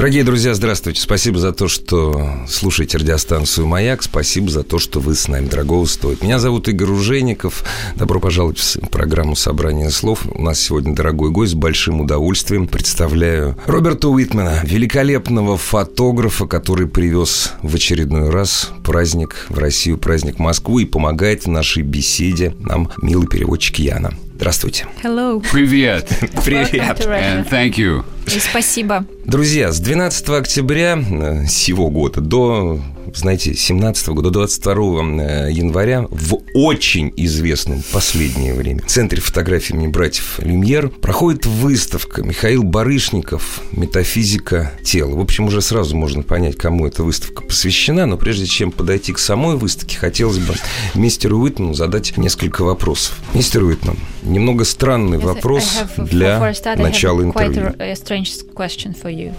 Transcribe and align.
Дорогие 0.00 0.24
друзья, 0.24 0.54
здравствуйте. 0.54 0.98
Спасибо 1.02 1.38
за 1.38 1.52
то, 1.52 1.68
что 1.68 2.26
слушаете 2.48 2.96
радиостанцию 2.96 3.66
«Маяк». 3.66 4.02
Спасибо 4.02 4.48
за 4.48 4.62
то, 4.62 4.78
что 4.78 4.98
вы 4.98 5.14
с 5.14 5.28
нами. 5.28 5.46
Дорогого 5.46 5.84
стоит. 5.84 6.22
Меня 6.22 6.38
зовут 6.38 6.68
Игорь 6.68 6.88
Ужеников. 6.88 7.62
Добро 7.96 8.18
пожаловать 8.18 8.58
в 8.58 8.88
программу 8.88 9.36
«Собрание 9.36 9.90
слов». 9.90 10.22
У 10.34 10.40
нас 10.40 10.58
сегодня 10.58 10.94
дорогой 10.94 11.30
гость. 11.30 11.52
С 11.52 11.54
большим 11.54 12.00
удовольствием 12.00 12.66
представляю 12.66 13.58
Роберта 13.66 14.08
Уитмена, 14.08 14.62
великолепного 14.64 15.58
фотографа, 15.58 16.46
который 16.46 16.86
привез 16.88 17.52
в 17.60 17.74
очередной 17.74 18.30
раз 18.30 18.70
праздник 18.82 19.48
в 19.50 19.58
Россию, 19.58 19.98
праздник 19.98 20.38
Москву 20.38 20.78
и 20.78 20.86
помогает 20.86 21.44
в 21.44 21.48
нашей 21.48 21.82
беседе 21.82 22.54
нам 22.58 22.90
милый 23.02 23.26
переводчик 23.26 23.78
Яна. 23.78 24.14
Здравствуйте. 24.40 24.86
Hello. 25.02 25.44
Привет. 25.52 26.08
Привет. 26.46 26.98
And 27.00 27.46
thank 27.46 27.74
you. 27.74 28.02
И 28.26 28.40
спасибо. 28.40 29.04
Друзья, 29.26 29.70
с 29.70 29.80
12 29.80 30.30
октября 30.30 30.98
э, 30.98 31.44
сего 31.46 31.90
года 31.90 32.22
до, 32.22 32.80
знаете, 33.14 33.54
17 33.54 34.08
года, 34.08 34.30
до 34.30 34.40
22 34.40 34.74
э, 34.74 35.52
января 35.52 36.06
в 36.10 36.38
очень 36.54 37.12
известном 37.16 37.82
последнее 37.92 38.54
время 38.54 38.82
Центре 38.86 39.20
фотографии 39.20 39.74
имени 39.74 39.88
братьев 39.88 40.40
Люмьер 40.42 40.88
проходит 40.88 41.46
выставка 41.46 42.22
Михаил 42.22 42.62
Барышников 42.62 43.62
«Метафизика 43.72 44.72
тела». 44.82 45.14
В 45.14 45.20
общем, 45.20 45.46
уже 45.46 45.60
сразу 45.60 45.96
можно 45.96 46.22
понять, 46.22 46.56
кому 46.56 46.86
эта 46.86 47.02
выставка 47.02 47.42
посвящена, 47.42 48.06
но 48.06 48.16
прежде 48.16 48.46
чем 48.46 48.72
подойти 48.72 49.12
к 49.12 49.18
самой 49.18 49.56
выставке, 49.56 49.96
хотелось 49.96 50.38
бы 50.38 50.54
мистеру 50.94 51.38
Уитману 51.38 51.74
задать 51.74 52.16
несколько 52.16 52.62
вопросов. 52.62 53.18
Мистер 53.34 53.64
Уитман, 53.64 53.96
немного 54.22 54.64
странный 54.64 55.18
вопрос 55.18 55.76
для 55.96 56.40
начала 56.76 57.22
интервью. 57.22 57.74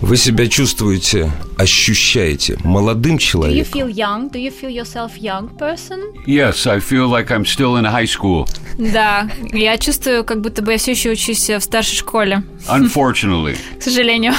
Вы 0.02 0.18
себя 0.18 0.48
чувствуете, 0.48 1.32
ощущаете 1.58 2.58
молодым 2.64 3.18
Do 3.52 3.61
you 3.62 3.66
feel 3.66 3.90
young? 3.90 4.30
Do 4.30 4.40
you 4.40 4.52
feel 4.52 4.70
yourself 4.70 5.18
young 5.18 5.50
person? 5.58 6.00
Yes, 6.26 6.66
I 6.68 6.80
feel 6.80 7.08
like 7.08 7.32
I'm 7.32 7.46
still 7.46 7.78
in 7.78 7.86
high 7.86 8.08
school. 8.08 8.48
Да, 8.78 9.30
я 9.54 9.78
чувствую, 9.78 10.24
как 10.24 10.42
будто 10.42 10.62
бы 10.62 10.72
я 10.72 10.78
все 10.78 10.92
еще 10.92 11.12
учусь 11.12 11.50
в 11.50 11.62
старшей 11.62 11.96
школе, 11.98 12.44
Unfortunately, 12.68 13.58
к 13.80 13.82
сожалению. 13.84 14.34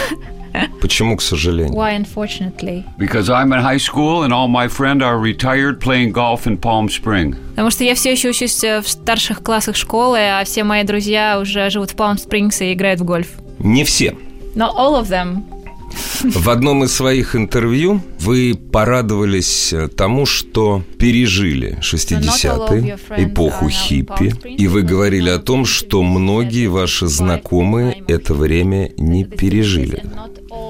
Почему, 0.82 1.16
к 1.16 1.22
сожалению? 1.22 1.72
Why, 1.72 1.96
unfortunately? 1.96 2.84
because 2.98 3.30
I'm 3.30 3.52
in 3.54 3.60
high 3.62 3.78
school 3.78 4.22
and 4.24 4.32
all 4.34 4.48
my 4.48 4.68
friends 4.68 5.02
are 5.02 5.18
retired 5.18 5.80
playing 5.80 6.12
golf 6.12 6.46
in 6.46 6.58
Palm 6.58 6.88
Spring. 6.88 7.34
Потому 7.50 7.70
что 7.70 7.84
я 7.84 7.94
все 7.94 8.12
еще 8.12 8.30
учусь 8.30 8.62
в 8.62 8.84
старших 8.86 9.42
классах 9.42 9.76
школы, 9.76 10.18
а 10.18 10.44
все 10.44 10.64
мои 10.64 10.84
друзья 10.84 11.38
уже 11.40 11.70
живут 11.70 11.92
в 11.92 11.96
Palm 11.96 12.16
Springs 12.16 12.62
и 12.62 12.72
играют 12.74 13.00
в 13.00 13.04
гольф. 13.04 13.28
Не 13.60 13.84
все. 13.84 14.14
Но 14.54 14.66
all 14.76 15.00
of 15.02 15.08
them. 15.08 15.42
В 16.24 16.48
одном 16.50 16.84
из 16.84 16.92
своих 16.92 17.34
интервью 17.36 18.00
вы 18.20 18.54
порадовались 18.72 19.72
э, 19.72 19.88
тому, 19.88 20.24
что 20.26 20.82
пережили 20.98 21.78
60-е, 21.80 22.98
эпоху 23.24 23.68
хиппи, 23.68 24.34
и 24.46 24.68
вы 24.68 24.82
говорили 24.82 25.28
о 25.30 25.38
том, 25.38 25.64
что 25.64 26.02
многие 26.02 26.68
ваши 26.68 27.06
знакомые 27.06 28.02
это 28.08 28.34
время 28.34 28.90
не 28.96 29.24
пережили. 29.24 30.02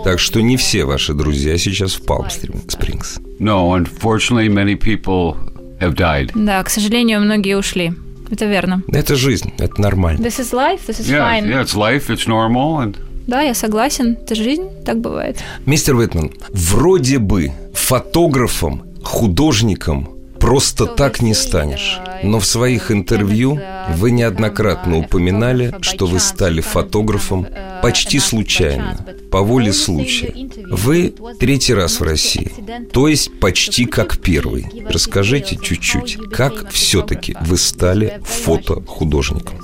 Так 0.05 0.19
что 0.19 0.41
не 0.41 0.57
все 0.57 0.85
ваши 0.85 1.15
друзья 1.15 1.59
сейчас 1.59 1.95
в 1.95 2.05
Палм 2.05 2.29
Спрингс. 2.69 3.19
No, 3.39 3.73
unfortunately, 3.77 4.49
many 4.49 4.75
people 4.79 5.37
have 5.81 5.95
died. 5.95 6.31
Да, 6.35 6.63
к 6.63 6.71
сожалению, 6.71 7.21
многие 7.21 7.57
ушли. 7.57 7.93
Это 8.31 8.47
верно. 8.47 8.83
Это 8.89 9.15
жизнь, 9.15 9.53
это 9.59 9.81
нормально. 9.81 10.25
This 10.25 10.41
is 10.41 10.53
life, 10.53 10.81
this 10.89 11.01
is 11.01 11.11
Yeah, 11.11 11.19
fine. 11.29 11.47
yeah, 11.49 11.63
it's 11.63 11.75
life, 11.77 12.09
it's 12.09 12.27
normal, 12.27 12.79
and 12.81 12.97
Да, 13.27 13.43
я 13.43 13.55
согласен. 13.55 14.17
Это 14.25 14.35
жизнь, 14.35 14.69
так 14.85 15.01
бывает. 15.01 15.39
Мистер 15.67 15.97
Уитман, 15.97 16.33
вроде 16.51 17.19
бы 17.19 17.53
фотографом, 17.75 18.83
художником 19.03 20.09
просто 20.39 20.87
так 20.87 21.23
не 21.23 21.35
станешь. 21.35 22.01
Но 22.25 22.41
в 22.41 22.45
своих 22.47 22.91
интервью 22.91 23.61
вы 23.97 24.11
неоднократно 24.11 24.99
упоминали, 24.99 25.75
что 25.83 26.07
вы 26.07 26.19
стали 26.19 26.61
фотографом 26.61 27.47
почти 27.83 28.19
случайно, 28.19 28.97
по 29.31 29.43
воле 29.43 29.73
случая. 29.73 30.33
Вы 30.71 31.15
третий 31.39 31.75
раз 31.75 32.01
в 32.01 32.03
России, 32.05 32.53
то 32.93 33.09
есть 33.09 33.39
почти 33.41 33.85
как 33.85 34.19
первый. 34.19 34.67
Расскажите 34.89 35.57
чуть-чуть, 35.57 36.19
как 36.31 36.71
все-таки 36.71 37.37
вы 37.41 37.57
стали 37.57 38.21
фотохудожником? 38.25 39.59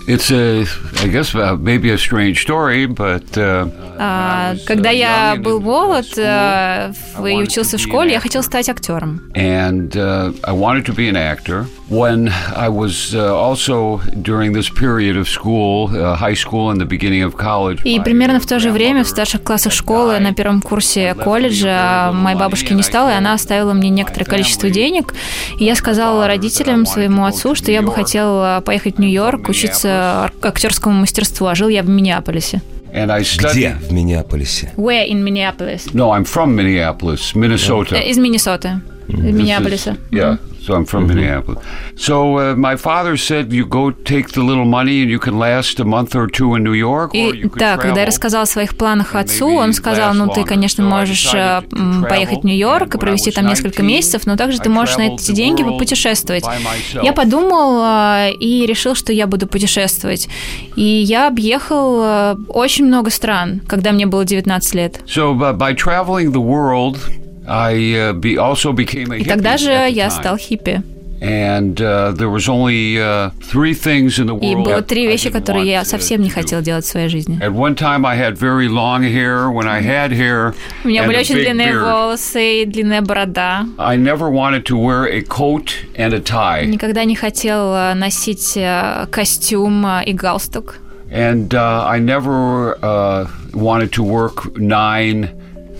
uh, 3.37 3.65
uh, 3.65 3.73
А, 3.99 4.55
когда 4.67 4.91
я 4.91 5.37
был 5.37 5.61
молод 5.61 6.07
э, 6.17 6.93
и 7.19 7.35
учился 7.35 7.79
в 7.79 7.81
школе, 7.81 8.13
я 8.13 8.21
хотел 8.21 8.43
стать 8.43 8.69
актером. 8.69 9.21
and 9.35 9.97
uh, 9.97 10.33
I 10.45 10.53
wanted 10.53 10.85
to 10.87 10.93
be 10.93 11.09
an 11.09 11.17
actor. 11.17 11.67
When 11.89 12.29
I 12.55 12.69
was 12.69 13.15
uh, 13.15 13.35
also 13.35 13.99
during 14.21 14.53
this 14.53 14.69
period 14.69 15.17
of 15.17 15.27
school, 15.29 15.89
uh, 15.89 16.15
high 16.17 16.35
school, 16.35 16.71
and 16.71 16.81
the 16.81 16.85
beginning 16.87 17.23
of 17.23 17.37
college. 17.37 17.81
И 17.85 17.99
примерно 18.09 18.41
в 18.41 18.47
то 18.47 18.59
же 18.59 18.71
время 18.71 19.05
в 19.05 19.07
старших 19.07 19.43
классах 19.43 19.71
школы 19.71 20.19
на 20.19 20.33
первом 20.33 20.63
курсе 20.63 21.13
колледжа 21.13 22.11
моей 22.11 22.39
бабушки 22.39 22.73
не 22.73 22.83
стало, 22.83 23.11
и 23.11 23.13
она 23.13 23.35
оставила 23.35 23.75
мне 23.75 23.91
некоторое 23.91 24.25
количество 24.25 24.71
денег. 24.71 25.13
И 25.59 25.67
я 25.67 25.75
сказала 25.75 26.27
родителям, 26.27 26.87
своему 26.87 27.27
отцу, 27.27 27.55
что 27.55 27.71
я 27.71 27.83
бы 27.83 27.93
хотела 27.93 28.63
поехать 28.65 28.97
в 28.97 28.99
Нью-Йорк, 29.01 29.51
учиться 29.51 30.31
актерскому 30.41 31.01
мастерству, 31.01 31.49
а 31.49 31.55
жил 31.55 31.69
я 31.69 31.83
в 31.83 31.89
Миннеаполисе. 31.91 32.63
And 32.95 33.11
I 33.13 33.21
studied. 33.21 33.51
Где 33.53 33.77
в 33.79 33.93
Миннеаполисе? 33.93 34.73
Where 34.79 35.07
in 35.07 35.23
Minneapolis? 35.23 35.93
No, 35.93 36.11
I'm 36.11 36.25
from 36.25 36.57
Minneapolis, 36.57 37.35
Minnesota. 37.35 37.97
Э, 37.97 38.09
Из 38.09 38.17
Миннесоты. 38.17 38.81
Is- 39.09 39.33
Миннеаполиса. 39.33 39.97
Yeah. 40.11 40.39
So 40.69 40.75
I'm 40.75 40.85
from 40.85 41.07
Minneapolis. 41.07 41.63
So 41.97 42.37
uh, 42.37 42.55
my 42.55 42.77
father 42.77 43.17
said, 43.17 43.51
"You 43.53 43.65
go 43.65 43.91
take 43.91 44.33
the 44.33 44.43
little 44.43 44.67
money, 44.67 45.01
and 45.03 45.11
you 45.11 45.19
can 45.19 45.39
last 45.39 45.81
a 45.81 45.85
month 45.85 46.15
or 46.15 46.27
two 46.27 46.57
in 46.57 46.63
New 46.63 46.75
York, 46.75 47.15
or 47.15 47.17
И 47.17 47.41
you 47.41 47.49
could 47.49 47.59
да, 47.59 47.77
когда 47.77 48.01
я 48.01 48.05
travel." 48.05 48.07
рассказала 48.07 48.43
о 48.43 48.47
своих 48.47 48.77
планах 48.77 49.15
отцу, 49.15 49.49
он 49.49 49.73
сказал, 49.73 50.13
ну 50.13 50.29
ты, 50.29 50.45
конечно, 50.45 50.85
можешь 50.85 51.33
э, 51.33 51.63
поехать 52.07 52.43
в 52.43 52.45
Нью-Йорк 52.45 52.97
и 52.97 52.99
провести 52.99 53.31
там 53.31 53.47
несколько 53.47 53.83
19, 53.83 53.97
месяцев, 53.97 54.27
но 54.27 54.37
также 54.37 54.59
ты 54.59 54.69
можешь 54.69 54.99
на 54.99 55.15
эти 55.15 55.33
деньги 55.33 55.63
myself. 55.63 57.03
Я 57.03 57.13
подумал 57.15 57.83
э, 57.83 58.33
и 58.39 58.67
решил, 58.67 58.95
что 58.95 59.13
я 59.13 59.27
буду 59.27 59.47
путешествовать. 59.47 60.29
И 60.77 60.83
я 60.83 61.29
объехал 61.29 62.03
э, 62.03 62.37
очень 62.49 62.85
много 62.85 63.11
стран, 63.11 63.61
когда 63.67 63.93
мне 63.93 64.07
было 64.07 64.25
19 64.25 64.75
лет. 64.75 65.01
So 65.07 65.35
by, 65.35 65.57
by 65.57 65.75
traveling 65.75 66.33
the 66.33 66.43
world, 66.43 66.99
I 67.49 68.11
uh, 68.11 68.13
be, 68.13 68.37
also 68.39 68.73
became 68.73 69.11
a 69.13 69.17
И 69.17 69.21
hippie 69.23 69.29
тогда 69.29 69.57
же 69.57 69.71
at 69.71 69.87
the 69.89 69.93
я 69.93 70.09
time. 70.09 70.11
стал 70.21 70.37
хиппи. 70.37 70.83
And 71.21 71.81
uh, 71.81 72.13
there 72.13 72.31
was 72.31 72.49
only 72.49 72.97
uh, 73.01 73.31
three 73.41 73.75
things 73.75 74.21
in 74.21 74.29
the 74.29 74.37
И 74.39 74.55
world. 74.55 74.65
было 74.67 74.77
that 74.79 74.87
три 74.87 75.05
I 75.05 75.11
вещи, 75.13 75.27
didn't 75.29 75.33
которые 75.41 75.65
want 75.65 75.69
я 75.69 75.81
to- 75.81 75.85
совсем 75.85 76.21
не 76.23 76.29
to 76.29 76.31
do. 76.31 76.35
хотел 76.35 76.63
делать 76.63 76.85
в 76.85 76.89
своей 76.89 77.09
жизни. 77.09 77.37
At 77.43 77.53
one 77.53 77.75
time, 77.75 78.07
I 78.07 78.15
had 78.17 78.39
very 78.39 78.69
long 78.69 79.03
hair. 79.03 79.51
When 79.51 79.67
I 79.67 79.83
had 79.83 80.13
hair, 80.13 80.55
У 80.85 80.89
меня 80.89 81.03
and 81.03 81.07
были 81.09 81.17
a 81.17 81.21
очень 81.23 81.35
big 81.35 81.45
длинные 81.47 81.73
beard. 81.73 81.83
волосы 81.83 82.63
и 82.63 82.67
длинная 82.67 83.03
борода. 83.03 83.67
I 83.79 83.97
never 83.97 84.31
wanted 84.31 84.65
to 84.67 84.77
wear 84.79 85.07
a 85.07 85.21
coat 85.23 85.73
and 85.97 86.13
a 86.15 86.21
tie. 86.21 86.65
Никогда 86.67 87.05
не 87.05 87.17
хотел 87.17 87.75
э, 87.75 87.95
носить 87.95 88.53
э, 88.57 89.07
костюм 89.11 89.85
э, 89.87 90.05
и 90.05 90.13
галстук. 90.13 90.77
And 91.11 91.49
uh, 91.53 91.85
I 91.85 91.99
never 91.99 92.77
uh, 92.81 93.27
wanted 93.55 93.91
to 93.95 94.05
work 94.05 94.57
nine 94.57 95.31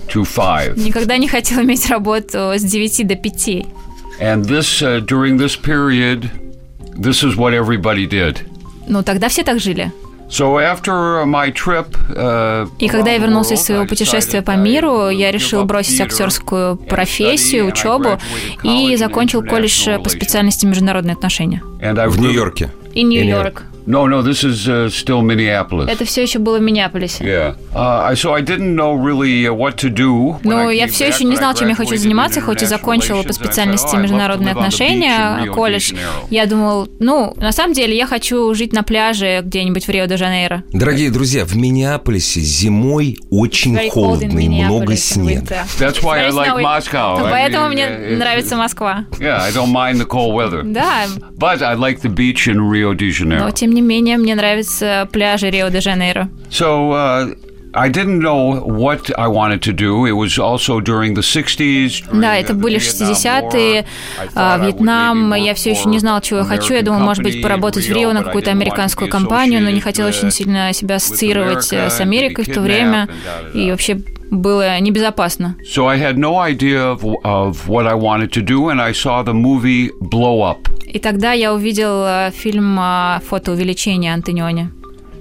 to 0.09 0.25
five. 0.25 0.77
Никогда 0.79 1.17
не 1.17 1.29
хотел 1.29 1.61
иметь 1.63 1.89
работу 1.91 2.53
с 2.57 2.63
9 2.63 3.07
до 3.07 3.15
5. 3.17 3.49
And 4.21 4.45
this, 4.45 4.83
uh, 4.83 5.01
during 5.01 5.39
this 5.39 5.57
period, 5.57 6.31
this 6.97 7.23
is 7.23 7.37
what 7.37 7.53
everybody 7.53 8.07
did. 8.07 8.39
Ну, 8.89 9.03
тогда 9.03 9.29
все 9.29 9.45
так 9.45 9.61
жили. 9.61 9.93
So 10.29 10.59
after 10.59 11.25
my 11.25 11.51
trip, 11.53 11.87
uh, 12.11 12.69
И 12.79 12.89
когда 12.89 13.13
я 13.13 13.19
вернулся 13.19 13.55
из 13.55 13.63
своего 13.63 13.85
I 13.85 13.89
путешествия 13.89 14.43
по 14.43 14.51
I 14.53 14.59
миру, 14.59 15.09
я 15.09 15.31
решил 15.31 15.65
бросить 15.65 16.01
актерскую 16.01 16.75
and 16.75 16.87
профессию, 16.87 17.69
study, 17.69 17.69
and 17.69 17.69
I 17.69 17.71
учебу 17.73 18.19
и 18.63 18.97
закончил 18.97 19.43
колледж 19.43 19.89
international 19.89 20.03
по 20.03 20.09
специальности 20.11 20.67
международные 20.67 21.15
отношения. 21.15 21.63
And 21.81 21.99
I 21.99 22.09
В 22.09 22.21
Нью-Йорке. 22.21 22.71
И 22.93 23.03
Нью-Йорк. 23.05 23.63
No, 23.89 24.07
no, 24.07 24.21
this 24.21 24.45
is 24.45 24.69
uh, 24.69 24.91
still 24.91 25.23
Minneapolis. 25.23 25.89
Это 25.91 26.05
все 26.05 26.21
еще 26.23 26.39
было 26.39 26.59
в 26.59 26.61
Миннеаполисе. 26.61 27.25
Yeah. 27.25 27.57
Uh, 27.75 28.11
I- 28.11 28.15
so 28.15 28.35
I 28.35 28.43
didn't 28.43 28.75
know 28.77 28.95
really 28.95 29.47
uh, 29.47 29.55
what 29.55 29.77
to 29.79 29.89
do. 29.89 30.37
Ну, 30.45 30.69
я 30.69 30.87
все 30.89 31.09
еще 31.09 31.25
не 31.25 31.37
знал, 31.37 31.55
чем 31.55 31.69
я 31.69 31.75
хочу 31.75 31.97
заниматься, 31.97 32.43
хоть 32.43 32.63
и 32.63 32.67
закончила 32.67 33.23
по 33.23 33.33
специальности 33.33 33.97
"Oh, 33.97 34.03
международные 34.03 34.53
отношения, 34.53 35.51
колледж. 35.55 35.93
Janeiro." 35.93 36.27
Я 36.29 36.45
думал, 36.45 36.89
ну, 37.01 37.33
на 37.39 37.51
самом 37.51 37.73
деле, 37.73 37.97
я 37.97 38.07
хочу 38.07 38.53
жить 38.55 38.75
на 38.75 38.83
пляже 38.83 39.41
где-нибудь 39.43 39.87
в 39.87 39.89
Рио-де-Жанейро. 39.91 40.65
Дорогие 40.73 41.11
друзья, 41.11 41.47
в 41.47 41.57
Миннеаполисе 41.57 42.41
зимой 42.41 43.17
очень 43.31 43.89
холодно 43.89 44.39
и 44.39 44.49
много 44.51 44.97
снега. 44.97 45.65
That's 45.79 46.03
why 46.03 46.27
I 46.27 46.31
like. 46.31 46.59
Moscow. 46.63 47.21
Поэтому 47.31 47.69
мне 47.69 47.85
uh, 47.85 48.17
нравится 48.19 48.57
Москва. 48.57 49.07
Yeah, 49.19 49.41
I 49.41 49.51
don't 49.53 49.73
mind 49.73 49.99
the 49.99 50.07
cold 50.07 50.35
weather. 50.35 50.63
Да, 50.63 51.07
But 51.39 51.63
I 51.63 51.75
like 51.75 52.03
the 52.03 52.13
beach 52.15 52.47
in 52.49 52.61
Rio 52.71 52.93
de 52.95 53.09
Janeiro. 53.11 53.45
но 53.45 53.51
тем 53.51 53.73
не 53.73 53.78
менее 53.81 54.17
мне 54.19 54.35
нравятся 54.35 55.09
пляжи 55.13 55.51
Рио-де-Жанейро. 55.51 56.29
So 56.51 56.93
uh, 56.93 57.37
I 57.75 57.89
didn't 57.91 58.21
know 58.21 58.61
what 58.65 59.11
I 59.17 59.29
wanted 59.29 59.61
to 59.63 59.73
do. 59.73 60.07
It 60.07 60.13
was 60.13 60.39
also 60.39 60.81
during 60.81 61.15
the 61.15 61.23
60s. 61.23 62.03
during 62.07 62.21
Да, 62.21 62.37
это 62.37 62.55
были 62.55 62.79
Vietnam 62.79 63.13
60-е, 63.13 63.81
War. 63.81 63.85
I 64.19 64.27
thought 64.27 64.31
а, 64.35 64.59
Вьетнам. 64.59 65.35
Я 65.35 65.55
все 65.55 65.71
еще 65.71 65.89
не 65.89 65.99
знала, 65.99 66.21
чего 66.21 66.41
я 66.41 66.45
хочу. 66.45 66.75
Я 66.75 66.83
думала, 66.83 67.01
может 67.01 67.23
быть, 67.23 67.43
поработать 67.43 67.87
в 67.87 67.93
Рио 67.93 68.13
на 68.13 68.23
какую-то 68.23 68.51
американскую 68.51 69.11
компанию, 69.11 69.63
но 69.63 69.71
не 69.71 69.81
uh, 69.81 70.07
очень 70.07 70.31
сильно 70.31 70.73
себя 70.73 70.97
ассоциировать 70.97 71.73
э, 71.73 71.91
с 71.91 72.01
Америкой 72.01 72.45
в 72.45 72.53
то 72.53 72.61
время. 72.61 73.09
И 73.55 73.71
вообще 73.71 73.99
было 74.31 74.79
небезопасно. 74.81 75.57
So 75.65 75.87
I 75.87 75.99
had 75.99 76.17
no 76.19 76.39
idea 76.41 76.93
of, 76.93 77.03
of 77.25 77.69
what 77.69 77.87
I 77.87 77.95
wanted 77.95 78.31
to 78.33 78.43
do, 78.43 78.69
and 78.71 78.81
I 78.81 78.93
saw 78.93 79.23
the 79.25 79.33
movie 79.35 79.91
Blow 80.01 80.43
Up. 80.43 80.69
И 80.87 80.99
тогда 80.99 81.33
я 81.33 81.53
увидел 81.53 82.05
э, 82.07 82.31
фильм 82.33 82.79
э, 82.81 83.21
«Фотоувеличение» 83.29 84.15
Антониони. 84.15 84.71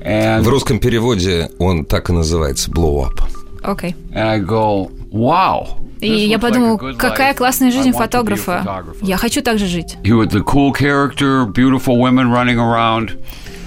And, 0.05 0.41
В 0.41 0.47
русском 0.47 0.79
переводе 0.79 1.49
он 1.59 1.85
так 1.85 2.09
и 2.09 2.13
называется 2.13 2.71
«Blow 2.71 3.05
Up». 3.07 3.21
Окей. 3.63 3.95
and 4.13 4.27
I 4.29 4.39
go, 4.39 4.89
wow. 5.11 5.67
И 5.99 6.09
я 6.27 6.37
подумал, 6.39 6.77
какая 6.77 7.33
классная 7.33 7.71
жизнь 7.71 7.91
фотографа. 7.91 8.83
Я 9.01 9.17
хочу 9.17 9.41
так 9.41 9.57
же 9.57 9.65
жить. 9.65 9.97
He 10.03 10.11
was 10.13 10.27
the 10.29 10.43
cool 10.43 10.71
character, 10.71 11.45
beautiful 11.45 11.97
women 11.97 12.31
running 12.31 12.59
around. 12.59 13.17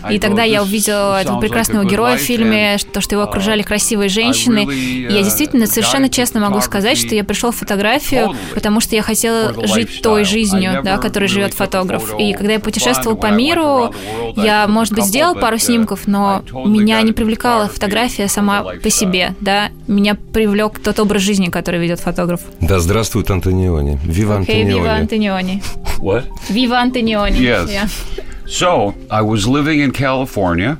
И 0.09 0.19
тогда 0.19 0.43
я 0.43 0.61
"This 0.61 0.63
увидела 0.63 1.21
этого 1.21 1.41
прекрасного 1.41 1.85
героя 1.85 2.15
life", 2.15 2.19
в 2.19 2.23
фильме, 2.23 2.77
то, 2.93 3.01
что 3.01 3.17
его 3.17 3.25
окружали 3.25 3.63
uh, 3.63 3.67
красивые 3.67 4.09
женщины. 4.09 4.67
И 4.73 5.03
я 5.03 5.21
uh, 5.21 5.25
действительно 5.25 5.65
got 5.65 5.73
совершенно 5.73 6.09
честно 6.09 6.41
могу 6.41 6.61
сказать, 6.61 6.99
что 6.99 7.15
я 7.15 7.25
пришел 7.25 7.51
в 7.51 7.57
фотографию, 7.57 8.35
потому 8.55 8.81
что 8.81 8.97
я 8.97 9.03
хотела 9.03 9.55
жить 9.67 10.01
той 10.03 10.25
жизнью, 10.25 10.81
да, 10.83 10.99
которой 10.99 11.29
живет 11.29 11.55
фотограф. 11.55 12.15
И 12.19 12.33
когда 12.33 12.55
я 12.55 12.61
путешествовал 12.61 13.17
по 13.17 13.31
миру, 13.31 13.95
я, 14.37 14.67
может 14.69 14.95
быть, 14.95 15.05
сделал 15.05 15.35
пару 15.35 15.57
uh, 15.57 15.61
снимков, 15.61 16.07
но 16.07 16.43
меня 16.65 17.03
не 17.03 17.13
привлекала 17.13 17.69
фотография 17.69 18.29
сама 18.29 18.63
по 18.83 18.91
себе, 18.91 19.35
да. 19.41 19.71
Меня 19.87 20.15
привлек 20.15 20.79
тот 20.79 21.01
образ 21.01 21.23
жизни, 21.23 21.47
который 21.47 21.81
ведет 21.81 22.01
фотограф. 22.01 22.41
Да 22.61 22.79
здравствует 22.79 23.31
Антониони. 23.31 23.99
Вива 24.05 24.39
Окей, 24.39 24.65
вива 24.65 24.93
Антониони. 24.93 25.01
Антониони. 25.01 25.63
What? 25.99 26.25
Вива 26.49 26.79
Антониони. 26.79 27.37
Yes. 27.37 27.69
Yeah. 27.69 28.25
So 28.50 28.94
I 29.10 29.22
was 29.22 29.48
living 29.48 29.80
in 29.80 29.92
California, 29.92 30.78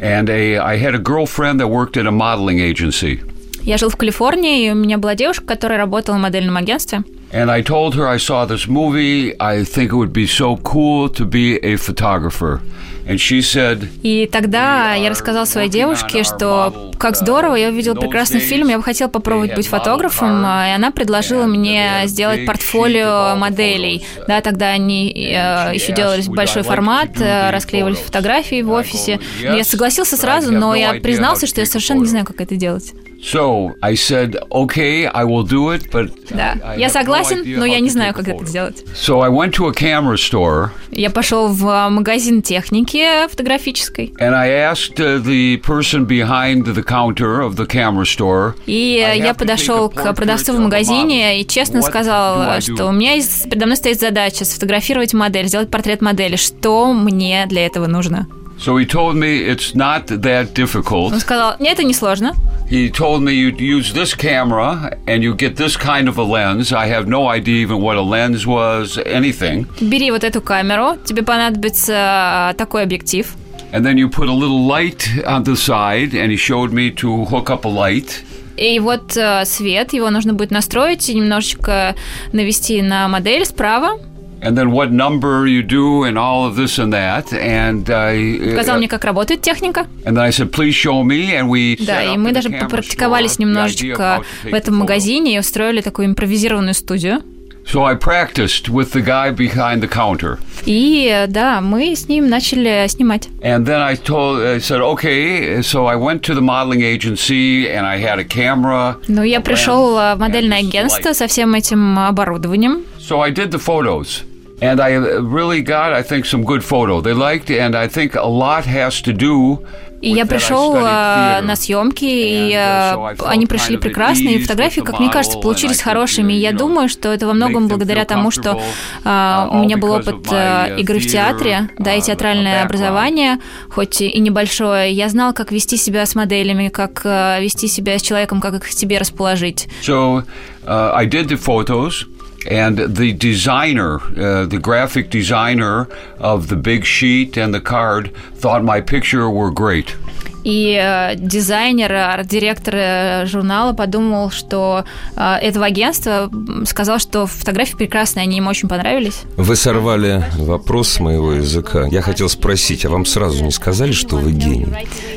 and 0.00 0.28
a 0.28 0.56
I 0.58 0.78
had 0.78 0.94
a 0.94 0.98
girlfriend 0.98 1.60
that 1.60 1.68
worked 1.68 1.96
at 1.96 2.06
a 2.06 2.12
modeling 2.12 2.60
agency. 2.60 3.20
Я 3.62 3.76
жил 3.76 3.90
в 3.90 3.96
Калифорнии, 3.96 4.66
и 4.66 4.70
у 4.70 4.74
меня 4.74 4.98
была 4.98 5.14
девушка, 5.14 5.44
которая 5.44 5.78
работала 5.78 6.16
в 6.16 6.20
модельном 6.20 6.56
агентстве. 6.56 7.02
And 7.33 7.49
I 7.49 7.63
told 7.63 7.95
her 7.95 8.07
I 8.07 8.17
saw 8.17 8.45
this 8.45 8.67
movie. 8.67 9.33
I 9.39 9.63
think 9.63 9.91
it 9.91 9.95
would 9.95 10.13
be 10.13 10.27
so 10.27 10.57
cool 10.57 11.09
to 11.09 11.25
be 11.25 11.57
a 11.63 11.77
photographer. 11.77 12.61
And 13.05 13.19
she 13.19 13.41
said, 13.41 13.89
И 14.03 14.29
тогда 14.31 14.93
я 14.93 15.09
рассказал 15.09 15.45
своей 15.45 15.67
девушке, 15.67 16.23
что 16.23 16.91
как 16.97 17.17
здорово, 17.17 17.55
я 17.55 17.69
увидела 17.69 17.95
прекрасный 17.95 18.39
фильм, 18.39 18.69
я 18.69 18.77
бы 18.77 18.83
хотела 18.83 19.09
попробовать 19.09 19.55
быть 19.55 19.67
фотографом, 19.67 20.43
а, 20.45 20.69
и 20.69 20.71
она 20.71 20.91
предложила 20.91 21.45
мне 21.45 22.03
сделать 22.05 22.45
портфолио 22.45 23.35
моделей. 23.35 24.05
Да, 24.27 24.39
тогда 24.41 24.69
они 24.69 25.11
э, 25.11 25.73
еще 25.73 25.91
делали 25.93 26.23
большой 26.27 26.63
формат, 26.63 27.19
э, 27.19 27.49
расклеивали 27.49 27.95
фотографии 27.95 28.61
в 28.61 28.71
офисе. 28.71 29.19
Я 29.41 29.63
согласился 29.63 30.15
сразу, 30.15 30.53
но 30.53 30.75
я 30.75 30.93
признался, 30.93 31.47
что 31.47 31.61
я 31.61 31.65
совершенно 31.65 32.01
не 32.01 32.07
знаю, 32.07 32.25
как 32.25 32.39
это 32.39 32.55
делать. 32.55 32.93
So 33.23 33.75
I 33.81 33.95
said, 33.95 34.35
okay, 34.51 35.07
I 35.07 35.23
will 35.23 35.43
do 35.43 35.71
it, 35.71 35.89
but 35.91 36.11
Да, 36.29 36.57
I 36.63 36.77
я 36.77 36.87
no 36.87 36.91
согласен, 36.91 37.41
idea 37.41 37.57
но 37.57 37.65
я 37.65 37.79
не 37.79 37.89
знаю, 37.89 38.13
как 38.13 38.27
это 38.27 38.45
сделать. 38.45 38.83
So 38.95 39.21
I 39.21 39.29
went 39.29 39.53
to 39.53 39.67
a 39.69 39.73
camera 39.73 40.17
store 40.17 40.71
Я 40.91 41.09
пошел 41.09 41.47
в 41.47 41.89
магазин 41.89 42.41
техники 42.41 43.27
фотографической, 43.29 44.13
and 44.19 44.35
I 44.35 44.49
asked 44.49 44.99
uh, 44.99 45.23
the 45.23 45.57
person 45.61 46.05
behind 46.05 46.65
the 46.65 46.83
counter 46.83 47.41
of 47.41 47.55
the 47.55 47.65
camera 47.65 48.03
store. 48.03 48.55
И 48.65 49.01
я 49.15 49.33
подошел 49.33 49.89
к 49.89 50.13
продавцу 50.13 50.53
в 50.53 50.59
магазине 50.59 51.39
и 51.39 51.47
честно 51.47 51.81
сказал, 51.81 52.59
что 52.61 52.87
у 52.87 52.91
меня 52.91 53.13
есть, 53.13 53.49
передо 53.49 53.65
мной 53.65 53.77
стоит 53.77 53.99
задача 53.99 54.43
сфотографировать 54.43 55.13
модель, 55.13 55.47
сделать 55.47 55.71
портрет 55.71 56.01
модели. 56.01 56.35
Что 56.35 56.91
мне 56.93 57.45
для 57.47 57.65
этого 57.65 57.87
нужно? 57.87 58.27
So 58.58 58.76
he 58.76 58.84
told 58.86 59.14
me 59.16 59.38
it's 59.38 59.74
not 59.74 60.06
that 60.08 60.48
Он 60.48 60.54
difficult. 60.54 61.16
сказал, 61.20 61.54
нет, 61.60 61.74
это 61.74 61.84
не 61.84 61.94
сложно. 61.94 62.34
He 62.68 62.90
told 62.90 63.22
me 63.22 63.32
you'd 63.32 63.60
use 63.60 63.92
this 63.94 64.14
camera 64.14 64.98
and 65.06 65.22
you 65.22 65.34
get 65.34 65.56
this 65.56 65.76
kind 65.76 66.08
of 66.08 66.18
a 66.18 66.22
lens. 66.24 66.72
I 66.72 66.88
have 66.88 67.06
no 67.06 67.28
idea 67.28 67.62
even 67.62 67.80
what 67.80 67.96
a 67.96 68.02
lens 68.02 68.46
was, 68.46 68.98
anything. 69.06 69.66
Бери 69.80 70.10
вот 70.10 70.24
эту 70.24 70.40
камеру, 70.42 70.98
тебе 71.04 71.22
понадобится 71.22 71.94
а, 71.96 72.54
такой 72.54 72.82
объектив. 72.82 73.32
And 73.72 73.84
then 73.84 73.96
you 73.96 74.08
put 74.10 74.28
a 74.28 74.32
little 74.32 74.66
light 74.66 75.06
on 75.26 75.44
the 75.44 75.54
side, 75.54 76.14
and 76.14 76.30
he 76.30 76.36
showed 76.36 76.72
me 76.72 76.90
to 76.96 77.26
hook 77.26 77.48
up 77.50 77.64
a 77.64 77.68
light. 77.68 78.24
И 78.56 78.80
вот 78.80 79.16
э, 79.16 79.44
свет, 79.44 79.92
его 79.92 80.10
нужно 80.10 80.32
будет 80.32 80.50
настроить 80.50 81.08
и 81.08 81.14
немножечко 81.14 81.94
навести 82.32 82.82
на 82.82 83.06
модель 83.08 83.46
справа. 83.46 84.00
And 84.43 84.57
then 84.57 84.71
what 84.71 84.91
number 84.91 85.47
you 85.47 85.63
do, 85.63 86.03
and 86.03 86.17
all 86.17 86.45
of 86.45 86.55
this 86.55 86.77
and 86.77 86.91
that. 86.93 87.31
And 87.33 87.89
I, 87.89 88.51
Показал 88.51 88.77
мне, 88.77 88.87
как 88.87 89.03
работает 89.05 89.41
техника. 89.41 89.87
and 90.05 90.17
then 90.17 90.23
I 90.23 90.31
said, 90.31 90.51
please 90.51 90.75
show 90.75 91.03
me. 91.03 91.33
And 91.33 91.47
we 91.49 91.77
Да, 91.85 92.03
и 92.03 92.17
мы 92.17 92.31
даже 92.31 92.49
попрактиковались 92.49 93.39
немножечко 93.39 94.21
в 94.43 94.53
этом 94.53 94.75
магазине 94.77 95.35
и 95.35 95.39
устроили 95.39 95.81
такую 95.81 96.07
импровизированную 96.07 96.73
студию. 96.73 97.21
So 97.65 97.85
I 97.85 97.95
practiced 97.95 98.67
with 98.67 98.91
the 98.91 99.01
guy 99.01 99.31
behind 99.31 99.81
the 99.81 99.87
counter. 99.87 100.37
И 100.65 101.07
э, 101.09 101.27
да, 101.27 101.61
мы 101.61 101.95
с 101.95 102.09
ним 102.09 102.27
начали 102.27 102.85
снимать. 102.89 103.29
And 103.41 103.65
then 103.65 103.81
I 103.81 103.95
told, 103.95 104.41
I 104.41 104.59
said, 104.59 104.81
okay. 104.81 105.61
So 105.61 105.85
I 105.85 105.95
went 105.95 106.23
to 106.23 106.35
the 106.35 106.41
modeling 106.41 106.81
agency, 106.81 107.69
and 107.69 107.85
I 107.85 107.99
had 108.01 108.19
a 108.19 108.25
camera. 108.25 108.97
Ну, 109.07 109.23
я 109.23 109.39
пришел 109.39 109.97
э, 109.97 110.15
в 110.15 110.19
модельное 110.19 110.59
агентство 110.59 111.13
со 111.13 111.27
всем 111.27 111.53
этим 111.55 111.97
оборудованием. 111.97 112.83
So 112.99 113.21
I 113.21 113.31
did 113.31 113.51
the 113.51 113.59
photos. 113.65 114.23
And 114.61 114.79
I 114.79 114.95
really 115.19 115.61
got, 115.61 115.93
I 115.93 116.03
think, 116.03 116.25
some 116.25 116.43
good 116.43 116.63
photo. 116.63 117.01
They 117.01 117.13
liked, 117.13 117.49
and 117.49 117.75
I 117.75 117.87
think 117.87 118.15
a 118.15 118.27
lot 118.27 118.65
has 118.65 119.01
to 119.01 119.13
do. 119.13 119.59
И 120.03 120.11
with 120.11 120.17
я 120.17 120.25
пришел 120.25 120.75
theater. 120.75 121.41
на 121.43 121.55
съемки, 121.55 122.03
и 122.03 122.53
uh, 122.53 123.15
felt 123.15 123.25
они 123.25 123.45
at 123.45 123.79
прекрасно, 123.79 124.27
и 124.27 124.41
фотографии, 124.41 124.81
как 124.81 124.99
мне 124.99 125.09
кажется, 125.09 125.39
получились 125.39 125.79
could, 125.79 125.83
хорошими. 125.83 126.33
И 126.33 126.37
я 126.39 126.51
думаю, 126.51 126.89
что 126.89 127.07
это 127.13 127.25
во 127.25 127.33
многом 127.33 127.69
благодаря 127.69 128.03
тому, 128.03 128.29
что 128.29 128.51
э, 128.51 129.07
uh, 129.07 129.49
у 129.49 129.63
меня 129.63 129.77
был 129.77 129.93
опыт 129.93 130.27
uh, 130.27 130.77
игры 130.77 130.99
в 130.99 131.07
театре, 131.07 131.69
да, 131.79 131.93
и 131.93 131.99
uh, 131.99 132.01
театральное 132.01 132.63
образование, 132.63 133.39
хоть 133.69 134.01
и 134.01 134.19
небольшое. 134.19 134.91
Я 134.91 135.07
знал, 135.07 135.31
как 135.31 135.53
вести 135.53 135.77
себя 135.77 136.05
с 136.05 136.15
моделями, 136.15 136.67
как 136.67 137.05
вести 137.05 137.69
себя 137.69 137.97
с 137.97 138.01
человеком, 138.01 138.41
как 138.41 138.55
их 138.55 138.63
к 138.63 138.67
себе 138.67 138.97
расположить. 138.97 139.69
So 139.83 140.25
uh, 140.65 140.91
I 140.93 141.05
did 141.05 141.29
the 141.29 141.37
photos, 141.37 142.05
and 142.49 142.77
the 142.77 143.13
designer, 143.13 143.99
uh, 144.17 144.45
the 144.45 144.59
graphic 144.59 145.09
designer 145.09 145.87
of 146.19 146.47
the 146.47 146.55
big 146.55 146.85
sheet 146.85 147.37
and 147.37 147.53
the 147.53 147.61
card, 147.61 148.11
thought 148.35 148.63
my 148.63 148.81
picture 148.81 149.29
were 149.29 149.51
great. 149.51 149.95
И 150.43 150.77
э, 150.77 151.15
дизайнер, 151.15 151.91
арт-директор 151.93 152.75
э, 152.75 153.25
журнала 153.25 153.73
подумал, 153.73 154.29
что 154.29 154.83
э, 155.15 155.35
этого 155.41 155.65
агентства 155.65 156.29
сказал, 156.65 156.99
что 156.99 157.27
фотографии 157.27 157.75
прекрасные, 157.75 158.23
они 158.23 158.37
ему 158.37 158.49
очень 158.49 158.67
понравились. 158.67 159.21
Вы 159.37 159.55
сорвали 159.55 160.25
вопрос 160.37 160.89
с 160.89 160.99
моего 160.99 161.33
языка. 161.33 161.87
Я 161.89 162.01
хотел 162.01 162.27
спросить, 162.27 162.85
а 162.85 162.89
вам 162.89 163.05
сразу 163.05 163.43
не 163.43 163.51
сказали, 163.51 163.93
что 163.93 164.17
вы 164.17 164.33
гений? 164.33 164.67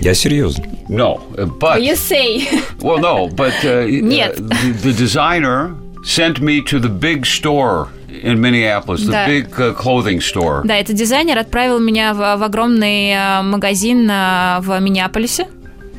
Я 0.00 0.14
серьезно. 0.14 0.64
No, 0.88 1.21
but 1.59 1.80
say. 1.97 2.47
well, 2.78 2.99
no, 2.99 3.28
but 3.28 3.52
uh, 3.64 3.90
Нет. 3.90 4.37
the, 4.37 4.73
the 4.85 4.92
designer 4.92 5.75
sent 6.05 6.39
me 6.41 6.62
to 6.63 6.79
the 6.79 6.89
big 6.89 7.25
store 7.25 7.89
in 8.24 8.39
Minneapolis, 8.41 9.05
the 9.05 9.12
Да. 9.12 9.25
big 9.27 9.48
uh, 9.60 9.74
clothing 9.74 10.19
store. 10.19 10.62
Да, 10.65 10.75
этот 10.77 10.95
дизайнер 10.95 11.38
отправил 11.38 11.79
меня 11.79 12.13
в, 12.13 12.17
в 12.38 12.43
огромный 12.43 13.12
э, 13.12 13.41
магазин 13.43 14.10
э, 14.10 14.60
в 14.62 14.79
Миннеаполисе. 14.79 15.48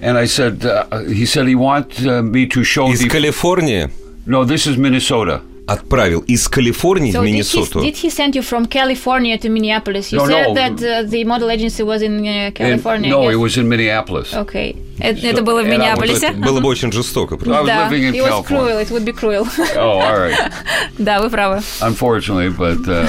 And 0.03 0.17
I 0.19 0.25
said, 0.27 0.65
uh, 0.65 0.85
he 1.09 1.25
said 1.25 1.47
he 1.47 1.55
want 1.55 2.05
uh, 2.05 2.23
me 2.23 2.47
to 2.49 2.65
show 2.65 2.89
Из 2.93 3.01
the. 3.01 3.09
Калифорнии? 3.09 3.89
No, 4.27 4.45
this 4.45 4.67
is 4.67 4.77
Minnesota. 4.77 5.41
Отправил 5.68 6.22
из 6.22 6.48
Калифорнии 6.48 7.12
So 7.14 7.20
в 7.20 7.24
did 7.24 7.28
he, 7.28 7.32
Миннесоту. 7.32 7.82
did 7.82 7.96
he 7.96 8.10
send 8.10 8.34
you 8.36 8.42
from 8.42 8.66
California 8.66 9.38
to 9.38 9.50
Minneapolis? 9.50 10.12
You 10.12 10.20
No, 10.20 10.26
said 10.26 10.48
no. 10.48 10.54
that 10.54 10.82
uh, 10.82 11.04
the 11.10 11.24
model 11.26 11.50
agency 11.52 11.84
was 11.84 12.02
in 12.02 12.26
uh, 12.26 12.52
California. 12.56 13.10
no, 13.10 13.24
yes? 13.24 13.34
it 13.34 13.36
was 13.36 13.58
in 13.58 13.68
Minneapolis. 13.68 14.34
Okay. 14.34 14.76
Это, 15.00 15.28
это 15.28 15.42
было 15.44 15.62
в 15.62 15.68
Миннеаполисе? 15.68 16.32
Было 16.32 16.60
бы 16.60 16.70
очень 16.70 16.92
жестоко. 16.92 17.38
Да, 17.38 17.90
in 17.92 18.16
it 18.16 18.22
was 18.24 18.46
cruel, 18.48 18.80
it 18.80 18.90
would 18.90 19.06
be 19.06 19.12
cruel. 19.14 19.46
Oh, 19.76 20.00
all 20.00 20.18
right. 20.18 20.52
да, 20.98 21.20
вы 21.20 21.30
правы. 21.30 21.62
Unfortunately, 21.82 22.50
but 22.50 22.88
uh, 22.88 23.08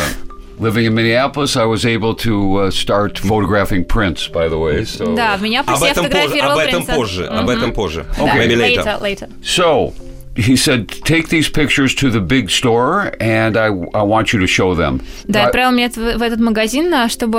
living 0.59 0.85
in 0.85 0.95
Minneapolis, 0.95 1.57
I 1.57 1.65
was 1.65 1.87
able 1.87 2.15
to 2.17 2.57
uh, 2.57 2.71
start 2.71 3.19
photographing 3.19 3.85
Prince. 3.85 4.29
By 4.29 4.49
the 4.49 4.59
way, 4.59 4.85
so 4.85 5.15
Да, 5.15 5.37
в 5.37 5.43
Миннеаполисе 5.43 5.87
я 5.87 5.95
фотографировал 5.95 6.53
об 6.53 6.59
этом 6.59 6.85
позже, 6.85 7.27
об 7.27 7.49
этом 7.49 7.73
позже. 7.73 8.05
Да, 8.19 8.37
Maybe 8.37 8.57
later. 8.57 8.83
later, 8.83 8.99
later. 9.01 9.29
so 9.43 9.95
he 10.38 10.56
said, 10.56 10.88
take 11.06 11.30
these 11.30 11.48
pictures 11.48 11.94
to 11.96 12.10
the 12.10 12.20
big 12.20 12.50
store, 12.50 13.12
and 13.20 13.56
I 13.56 13.68
I 13.94 14.02
want 14.04 14.34
you 14.34 14.40
to 14.40 14.48
show 14.48 14.74
them. 14.76 15.00
Да, 15.28 15.42
I- 15.44 15.46
отправил 15.46 15.72
меня 15.72 15.90
в 15.90 15.96
в 15.96 16.22
этот 16.22 16.40
магазин, 16.40 16.92
а, 16.94 17.08
чтобы 17.08 17.38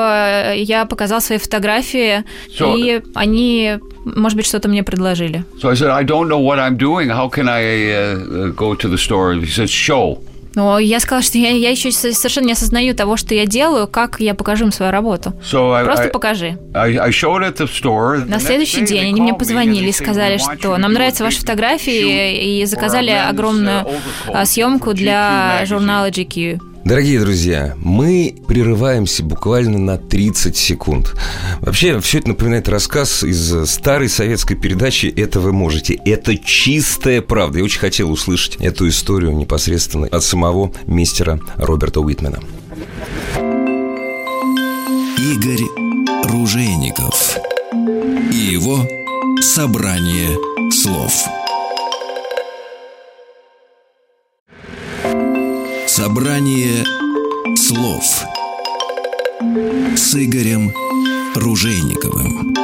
я 0.56 0.84
показал 0.84 1.20
свои 1.20 1.38
фотографии, 1.38 2.22
So- 2.56 2.76
и 2.78 3.02
они, 3.14 3.78
может 4.04 4.36
быть, 4.36 4.46
что-то 4.46 4.68
мне 4.68 4.82
предложили. 4.84 5.44
So 5.60 5.70
I 5.70 5.74
said, 5.74 5.90
I 5.90 6.04
don't 6.04 6.28
know 6.28 6.38
what 6.40 6.58
I'm 6.58 6.76
doing. 6.76 7.08
How 7.10 7.28
can 7.28 7.48
I 7.48 7.62
uh, 7.64 8.52
uh, 8.52 8.54
go 8.54 8.74
to 8.76 8.88
the 8.88 8.96
store? 8.98 9.34
He 9.34 9.46
said, 9.46 9.68
show. 9.68 10.18
Но 10.55 10.79
я 10.79 10.99
сказала, 10.99 11.21
что 11.21 11.37
я, 11.37 11.49
я 11.49 11.69
еще 11.69 11.91
совершенно 11.91 12.45
не 12.45 12.53
осознаю 12.53 12.95
того, 12.95 13.17
что 13.17 13.35
я 13.35 13.45
делаю, 13.45 13.87
как 13.87 14.19
я 14.19 14.33
покажу 14.33 14.65
им 14.65 14.71
свою 14.71 14.91
работу. 14.91 15.33
So 15.41 15.83
Просто 15.83 16.05
I, 16.05 16.09
покажи. 16.09 16.57
I, 16.73 16.97
I 16.97 17.09
store. 17.11 18.25
На 18.25 18.39
следующий 18.39 18.81
день 18.81 19.09
они 19.09 19.21
мне 19.21 19.33
позвонили 19.33 19.89
и 19.89 19.93
сказали, 19.93 20.37
что 20.37 20.77
нам 20.77 20.93
нравятся 20.93 21.23
ваши 21.23 21.39
фотографии, 21.39 22.61
и 22.61 22.65
заказали 22.65 23.11
огромную 23.11 23.85
а, 24.27 24.45
съемку 24.45 24.93
для 24.93 25.65
журнала 25.65 26.09
GQ. 26.09 26.68
Дорогие 26.86 27.19
друзья, 27.19 27.75
мы 27.77 28.36
прерываемся 28.48 29.24
буквально 29.24 29.77
на 29.77 29.98
30 29.98 30.55
секунд. 30.55 31.15
Вообще, 31.62 32.00
все 32.00 32.19
это 32.19 32.29
напоминает 32.29 32.69
рассказ 32.69 33.24
из 33.24 33.69
старой 33.69 34.09
советской 34.09 34.55
передачи 34.55 35.05
«Это 35.05 35.39
вы 35.39 35.51
можете». 35.51 35.93
Это 36.05 36.38
чистая 36.38 37.21
правда. 37.21 37.59
Я 37.59 37.65
очень 37.65 37.79
хотел 37.79 38.12
услышать 38.12 38.55
эту 38.57 38.88
историю 38.88 39.36
непосредственно 39.36 40.07
от 40.07 40.24
самого 40.24 40.71
мистера 40.88 41.39
Роберта 41.57 42.00
Уитмена. 42.01 42.39
Игорь 45.17 45.65
Ружейников 46.24 47.38
и 48.31 48.38
его 48.38 48.88
собрание 49.41 50.29
слов. 50.71 51.38
Собрание 55.99 56.85
слов 57.57 58.05
с 59.97 60.15
Игорем 60.15 60.71
Ружейниковым. 61.35 62.55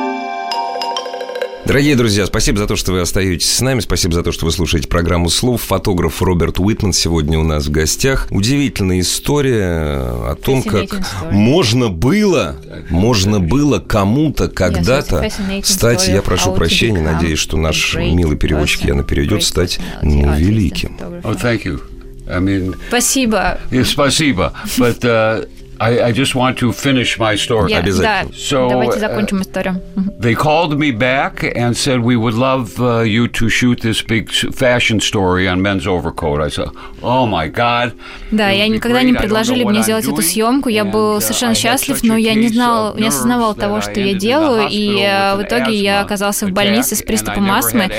Дорогие 1.66 1.98
друзья, 1.98 2.28
спасибо 2.28 2.60
за 2.60 2.68
то, 2.68 2.78
что 2.78 2.94
вы 2.94 3.02
остаетесь 3.02 3.52
с 3.52 3.60
нами. 3.60 3.82
Спасибо 3.82 4.14
за 4.14 4.24
то, 4.24 4.32
что 4.32 4.46
вы 4.46 4.54
слушаете 4.54 4.88
программу 4.88 5.28
«Слов». 5.28 5.64
Фотограф 5.64 6.22
Роберт 6.22 6.60
Уитман 6.60 6.94
сегодня 6.94 7.38
у 7.38 7.44
нас 7.44 7.66
в 7.66 7.72
гостях. 7.72 8.28
Удивительная 8.32 9.02
история 9.02 9.98
о 9.98 10.38
том, 10.42 10.64
как 10.64 10.98
можно 11.30 11.90
было, 11.90 12.56
можно 12.90 13.42
было 13.42 13.80
кому-то 13.80 14.48
когда-то 14.48 15.30
стать, 15.62 16.08
я 16.08 16.22
прошу 16.22 16.54
прощения, 16.54 17.02
надеюсь, 17.02 17.40
что 17.40 17.58
наш 17.58 17.96
милый 17.96 18.38
переводчик 18.38 18.86
Яна 18.86 19.04
переведет, 19.04 19.44
стать 19.44 19.82
ну, 20.02 20.34
великим. 20.38 20.96
Oh, 21.22 21.38
thank 21.38 21.66
you. 21.66 21.82
I 22.28 22.40
mean, 22.40 22.76
Спасибо. 22.88 23.60
yeah, 23.72 23.84
спасибо. 23.84 24.52
But 24.78 25.04
uh, 25.06 25.46
I, 25.80 26.10
I 26.10 26.14
just 26.14 26.36
want 26.36 26.58
to 26.60 26.72
finish 26.72 27.18
my 27.20 27.36
story. 27.36 27.72
Я- 27.72 27.80
Обязательно. 27.80 28.30
Да, 28.32 28.36
So, 28.36 28.70
давайте 28.70 28.98
uh, 28.98 29.00
закончим 29.00 29.42
историю. 29.42 29.82
They 30.20 30.34
called 30.36 30.78
me 30.78 30.92
back 30.92 31.44
and 31.44 31.76
said 31.76 32.00
we 32.02 32.16
would 32.16 32.34
love 32.34 32.80
uh, 32.80 33.04
you 33.04 33.28
to 33.28 33.50
shoot 33.50 33.82
this 33.82 34.02
big 34.02 34.30
s- 34.30 34.46
fashion 34.56 35.00
story 35.00 35.48
on 35.48 35.62
men's 35.62 35.86
overcoat. 35.86 36.42
I 36.42 36.50
said, 36.50 36.70
"Oh 37.02 37.28
my 37.28 37.50
God!" 37.52 37.94
Да, 38.32 38.50
я 38.50 38.68
никогда 38.68 39.02
не 39.04 39.14
предложили 39.14 39.64
мне 39.64 39.84
сделать 39.84 40.06
эту 40.06 40.16
doing." 40.16 40.22
съемку. 40.22 40.70
Я 40.70 40.86
был 40.86 41.18
uh, 41.18 41.22
совершенно 41.22 41.56
счастлив, 41.56 42.02
но 42.04 42.16
я 42.16 42.34
не 42.34 42.48
знал, 42.50 42.96
не 42.96 43.08
осознавал 43.08 43.56
того, 43.56 43.82
что 43.82 44.00
я 44.00 44.14
делаю, 44.14 44.68
и 44.70 45.00
э, 45.02 45.36
в 45.36 45.44
итоге 45.44 45.74
я 45.76 46.02
оказался 46.02 46.48
в 46.48 46.52
больнице 46.52 46.96
с 46.96 47.02
приступом 47.02 47.50
астмы 47.52 47.90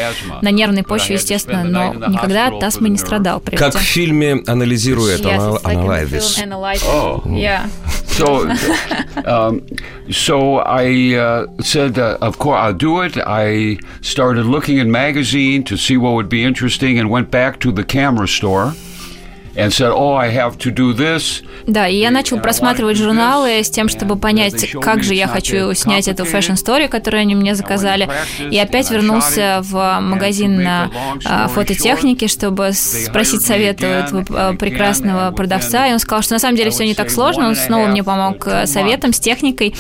на 0.43 0.51
нервной 0.51 0.83
почве, 0.83 1.17
естественно, 1.17 1.65
но 1.65 1.95
никогда 2.09 2.49
от 2.49 2.63
астмы 2.63 2.89
не 2.89 2.99
страдал 2.99 3.41
Как 3.41 3.75
в 3.75 3.79
фильме 3.81 4.43
«Анализирует», 4.47 5.21
Yes, 5.21 5.61
So, 8.17 8.49
um, 9.27 9.67
so 10.11 10.59
I 10.59 11.15
uh, 11.15 11.47
said, 11.61 11.99
uh, 11.99 12.17
of 12.23 12.39
course, 12.39 12.59
I'll 12.59 12.73
do 12.73 13.03
it. 13.03 13.17
I 13.19 13.79
started 14.01 14.47
looking 14.47 14.79
in 14.79 14.91
magazine 14.91 15.65
to 15.65 15.77
see 15.77 15.97
what 15.97 16.15
would 16.15 16.29
be 16.29 16.43
interesting, 16.43 16.99
and 16.99 17.11
went 17.11 17.31
back 17.31 17.61
to 17.61 17.73
the 17.73 17.85
camera 17.85 18.27
store 18.27 18.75
Да, 21.67 21.89
и 21.89 21.97
я 21.97 22.11
начал 22.11 22.39
просматривать 22.39 22.97
журналы 22.97 23.63
с 23.65 23.71
тем, 23.71 23.89
чтобы 23.89 24.17
понять, 24.17 24.71
как 24.81 25.03
же 25.03 25.15
я 25.15 25.27
хочу 25.27 25.73
снять 25.75 26.09
эту 26.09 26.25
fashion 26.25 26.59
story, 26.59 26.89
которую 26.89 27.23
они 27.23 27.35
мне 27.35 27.55
заказали. 27.55 28.09
И 28.51 28.59
опять 28.59 28.91
вернулся 28.91 29.61
в 29.63 29.99
магазин 30.01 30.63
на 30.63 30.91
а, 31.25 31.49
фототехники, 31.49 32.27
чтобы 32.27 32.71
спросить 32.73 33.43
совета 33.43 33.87
этого 33.87 34.25
а, 34.31 34.55
прекрасного 34.55 35.31
продавца. 35.33 35.89
И 35.89 35.93
он 35.93 35.99
сказал, 35.99 36.23
что 36.23 36.35
на 36.35 36.39
самом 36.39 36.57
деле 36.57 36.71
все 36.71 36.85
не 36.85 36.95
так 36.95 37.11
сложно. 37.11 37.49
Он 37.49 37.57
снова 37.57 37.87
мне 37.87 38.05
помог 38.05 38.47
э, 38.47 38.67
советом, 38.67 39.13
с 39.13 39.21
техникой, 39.21 39.75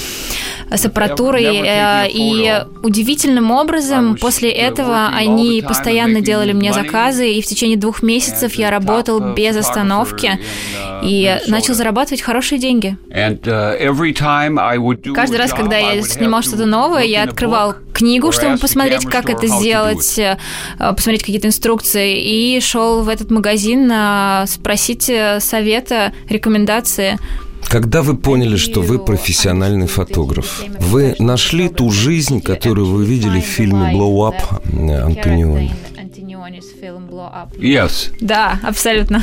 э, 0.70 0.76
с 0.76 0.84
аппаратурой. 0.86 1.44
э, 1.64 2.08
И 2.10 2.64
удивительным 2.82 3.50
образом 3.50 4.16
после 4.16 4.50
этого 4.50 5.08
они 5.14 5.62
постоянно 5.66 6.20
делали 6.20 6.52
мне 6.52 6.72
заказы, 6.72 7.30
и 7.30 7.42
в 7.42 7.46
течение 7.46 7.76
двух 7.76 8.02
месяцев 8.02 8.54
я 8.54 8.70
работал 8.70 9.20
без 9.34 9.56
остановки 9.68 10.38
и 11.02 11.38
начал 11.46 11.74
зарабатывать 11.74 12.22
хорошие 12.22 12.58
деньги. 12.58 12.96
Uh, 13.08 15.12
Каждый 15.14 15.36
раз, 15.36 15.52
когда 15.52 15.76
я 15.76 16.02
снимал 16.02 16.42
что-то 16.42 16.66
новое, 16.66 17.04
я 17.04 17.24
открывал 17.24 17.74
книгу, 17.92 18.32
чтобы 18.32 18.58
посмотреть, 18.58 19.06
как 19.06 19.30
это 19.30 19.46
сделать, 19.46 20.18
э, 20.18 20.36
посмотреть 20.78 21.22
какие-то 21.22 21.48
инструкции, 21.48 22.20
и 22.20 22.60
шел 22.60 23.02
в 23.02 23.08
этот 23.08 23.30
магазин 23.30 23.90
а, 23.90 24.44
спросить 24.46 25.08
э, 25.08 25.40
совета, 25.40 26.12
рекомендации. 26.28 27.18
Когда 27.68 28.02
вы 28.02 28.16
поняли, 28.16 28.56
что 28.56 28.80
вы 28.80 28.98
профессиональный 28.98 29.86
фотограф, 29.86 30.62
вы 30.78 31.16
нашли 31.18 31.68
ту 31.68 31.90
жизнь, 31.90 32.40
которую 32.40 32.86
вы 32.86 33.04
видели 33.04 33.40
в 33.40 33.44
фильме 33.44 33.92
«Blow 33.92 34.30
Up» 34.30 34.36
э, 36.75 36.87
Антониони? 36.87 37.57
Yes. 37.57 38.11
Да, 38.19 38.59
абсолютно. 38.63 39.21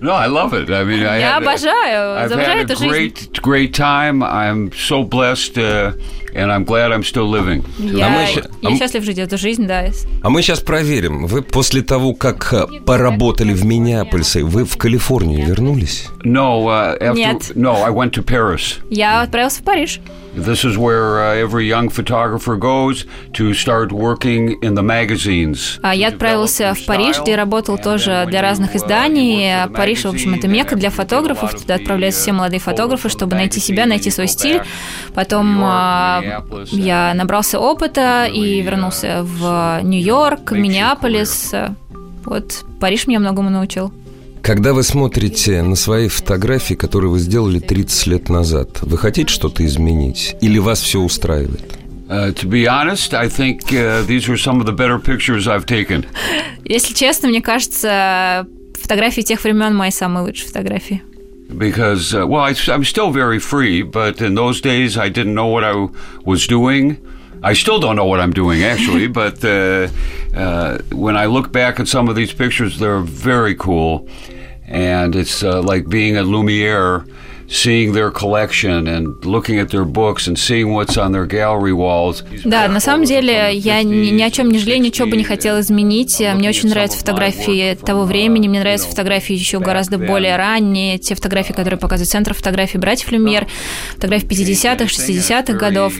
No, 0.00 0.12
I 0.12 0.28
love 0.28 0.52
it. 0.52 0.70
I 0.70 0.84
mean, 0.84 1.04
I 1.04 1.18
Я 1.18 1.38
had 1.38 1.42
a- 1.42 1.44
обожаю, 1.44 2.16
I've 2.16 2.32
обожаю 2.32 2.58
had 2.58 2.70
эту 2.70 2.72
a 2.74 2.76
жизнь. 2.76 2.88
great, 2.88 3.42
great 3.42 3.72
time. 3.72 4.22
I'm 4.22 4.70
so 4.72 5.02
blessed, 5.02 5.56
uh, 5.58 5.92
and 6.35 6.51
I'm 6.51 6.65
glad 6.65 6.91
I'm 6.91 7.03
still 7.03 7.29
living. 7.29 7.63
Я, 7.79 8.09
мы 8.09 8.23
а 8.23 8.27
я 8.61 8.69
мы- 8.69 8.77
счастлив 8.77 9.03
жить 9.03 9.17
эту 9.17 9.37
жизнь, 9.37 9.65
да. 9.65 9.85
А 10.21 10.29
мы 10.29 10.41
сейчас 10.41 10.59
проверим. 10.59 11.25
Вы 11.25 11.41
после 11.41 11.81
того, 11.81 12.13
как 12.13 12.53
э, 12.53 12.67
поработали 12.85 13.53
в 13.53 13.65
Миннеаполисе, 13.65 14.43
вы 14.43 14.65
в 14.65 14.77
Калифорнию 14.77 15.45
вернулись? 15.45 16.07
No, 16.23 16.65
uh, 16.65 16.97
after 16.99 17.15
Нет. 17.15 17.51
no, 17.55 17.83
I 17.83 17.91
went 17.91 18.11
to 18.11 18.23
Paris. 18.23 18.79
Я 18.89 19.21
отправился 19.21 19.61
в 19.61 19.63
Париж. 19.63 19.99
This 20.35 20.65
is 20.65 20.77
where 20.77 21.19
uh, 21.19 21.35
every 21.35 21.67
young 21.67 21.89
photographer 21.89 22.57
goes 22.57 23.05
to 23.33 23.53
start 23.53 23.91
working 23.91 24.59
in 24.61 24.73
the 24.73 24.81
magazines. 24.81 25.79
А 25.83 25.93
я 25.93 26.07
отправился 26.09 26.73
в 26.73 26.85
Париж, 26.85 27.19
где 27.21 27.35
работал 27.35 27.77
тоже 27.77 28.25
для 28.27 28.41
разных 28.41 28.73
uh, 28.75 28.77
изданий. 28.77 29.45
the 29.47 29.71
Париж, 29.71 30.05
в 30.05 30.09
общем, 30.09 30.33
это 30.33 30.47
мекка 30.47 30.75
для 30.75 30.89
фотографов. 30.89 31.53
Туда 31.53 31.75
отправляются 31.75 32.21
все 32.21 32.31
uh, 32.31 32.35
молодые 32.35 32.59
photos 32.59 32.73
фотографы, 32.73 33.09
чтобы 33.09 33.35
найти 33.35 33.59
себя, 33.59 33.85
найти 33.85 34.09
свой 34.09 34.27
стиль. 34.27 34.61
Потом 35.13 35.63
я 36.71 37.13
набрался 37.13 37.59
опыта 37.59 38.25
и 38.25 38.39
really, 38.39 38.61
вернулся 38.61 39.23
в 39.23 39.81
Нью-Йорк, 39.83 40.51
Миннеаполис. 40.51 41.53
Вот 42.25 42.65
Париж 42.79 43.07
меня 43.07 43.19
многому 43.19 43.49
научил. 43.49 43.93
Когда 44.41 44.73
вы 44.73 44.83
смотрите 44.83 45.61
на 45.61 45.75
свои 45.75 46.09
фотографии, 46.09 46.73
которые 46.73 47.09
вы 47.09 47.19
сделали 47.19 47.59
30 47.59 48.07
лет 48.07 48.29
назад, 48.29 48.81
вы 48.81 48.97
хотите 48.97 49.31
что-то 49.31 49.65
изменить? 49.65 50.35
Или 50.41 50.59
вас 50.59 50.81
все 50.81 50.99
устраивает? 50.99 51.79
To 52.09 52.43
be 52.43 52.65
honest, 52.65 53.13
I 53.13 53.27
think 53.27 53.61
these 54.05 54.27
are 54.27 54.35
some 54.35 54.61
of 54.61 54.65
the 54.65 54.75
better 54.75 54.99
pictures 54.99 55.47
I've 55.47 55.65
taken. 55.65 56.05
Если 56.65 56.93
честно, 56.93 57.29
мне 57.29 57.41
кажется, 57.41 58.45
фотографии 58.79 59.21
тех 59.21 59.43
времен 59.43 59.73
мои 59.75 59.91
самые 59.91 60.25
лучшие 60.25 60.47
фотографии. 60.47 61.01
Because 61.57 62.13
uh, 62.15 62.25
well 62.27 62.41
I, 62.41 62.55
i'm 62.67 62.83
still 62.83 63.11
very 63.11 63.39
free 63.39 63.81
but 63.81 64.21
in 64.21 64.35
those 64.35 64.61
days 64.61 64.97
i 64.97 65.09
didn't 65.09 65.35
know 65.35 65.47
what 65.47 65.63
i 65.63 65.87
was 66.25 66.47
doing. 66.47 67.09
I 67.45 67.53
still 67.53 67.79
don't 67.79 67.95
know 67.97 68.05
what 68.05 68.19
i'm 68.19 68.33
doing 68.33 68.63
actually 68.63 69.07
but 69.21 69.43
uh, 69.43 69.89
uh, 70.33 70.77
when 70.91 71.17
i 71.17 71.25
look 71.25 71.51
back 71.51 71.79
at 71.79 71.87
some 71.87 72.07
of 72.09 72.15
these 72.15 72.33
pictures 72.33 72.79
they're 72.79 73.01
very 73.01 73.55
cool. 73.55 74.07
And 74.65 75.15
it's 75.15 75.43
uh, 75.43 75.61
like 75.61 75.89
being 75.89 76.15
at 76.15 76.25
Lumiere 76.25 77.05
seeing 77.53 77.93
their 77.93 78.09
collection 78.09 78.87
and 78.87 79.23
looking 79.23 79.59
at 79.59 79.69
their 79.69 79.85
books 79.85 80.27
and 80.27 80.37
seeing 80.37 80.73
what's 80.73 80.97
on 80.97 81.11
their 81.11 81.27
gallery 81.27 81.71
walls. 81.71 82.23
Да, 82.43 82.67
на 82.67 82.79
самом 82.79 83.05
деле 83.05 83.51
я 83.53 83.83
ни, 83.83 84.09
ни 84.09 84.23
о 84.23 84.31
чем 84.31 84.49
не 84.49 84.57
жалею, 84.57 84.81
ничего 84.81 85.07
бы 85.07 85.15
не 85.15 85.23
хотела 85.23 85.59
изменить. 85.59 86.19
Мне 86.19 86.49
очень 86.49 86.69
нравятся 86.69 86.97
фотографии 86.97 87.75
того 87.75 88.05
времени, 88.05 88.47
мне 88.47 88.59
нравятся 88.59 88.87
фотографии 88.87 89.33
еще 89.33 89.59
гораздо 89.59 89.99
более 89.99 90.35
ранние, 90.35 90.97
те 90.97 91.13
фотографии, 91.13 91.53
которые 91.53 91.79
показывают 91.79 92.09
Центр 92.09 92.33
фотографий 92.33 92.79
братьев 92.79 93.11
Люмьер, 93.11 93.45
фотографии 93.93 94.27
50-х, 94.27 94.85
60-х 94.85 95.53
годов. 95.53 95.93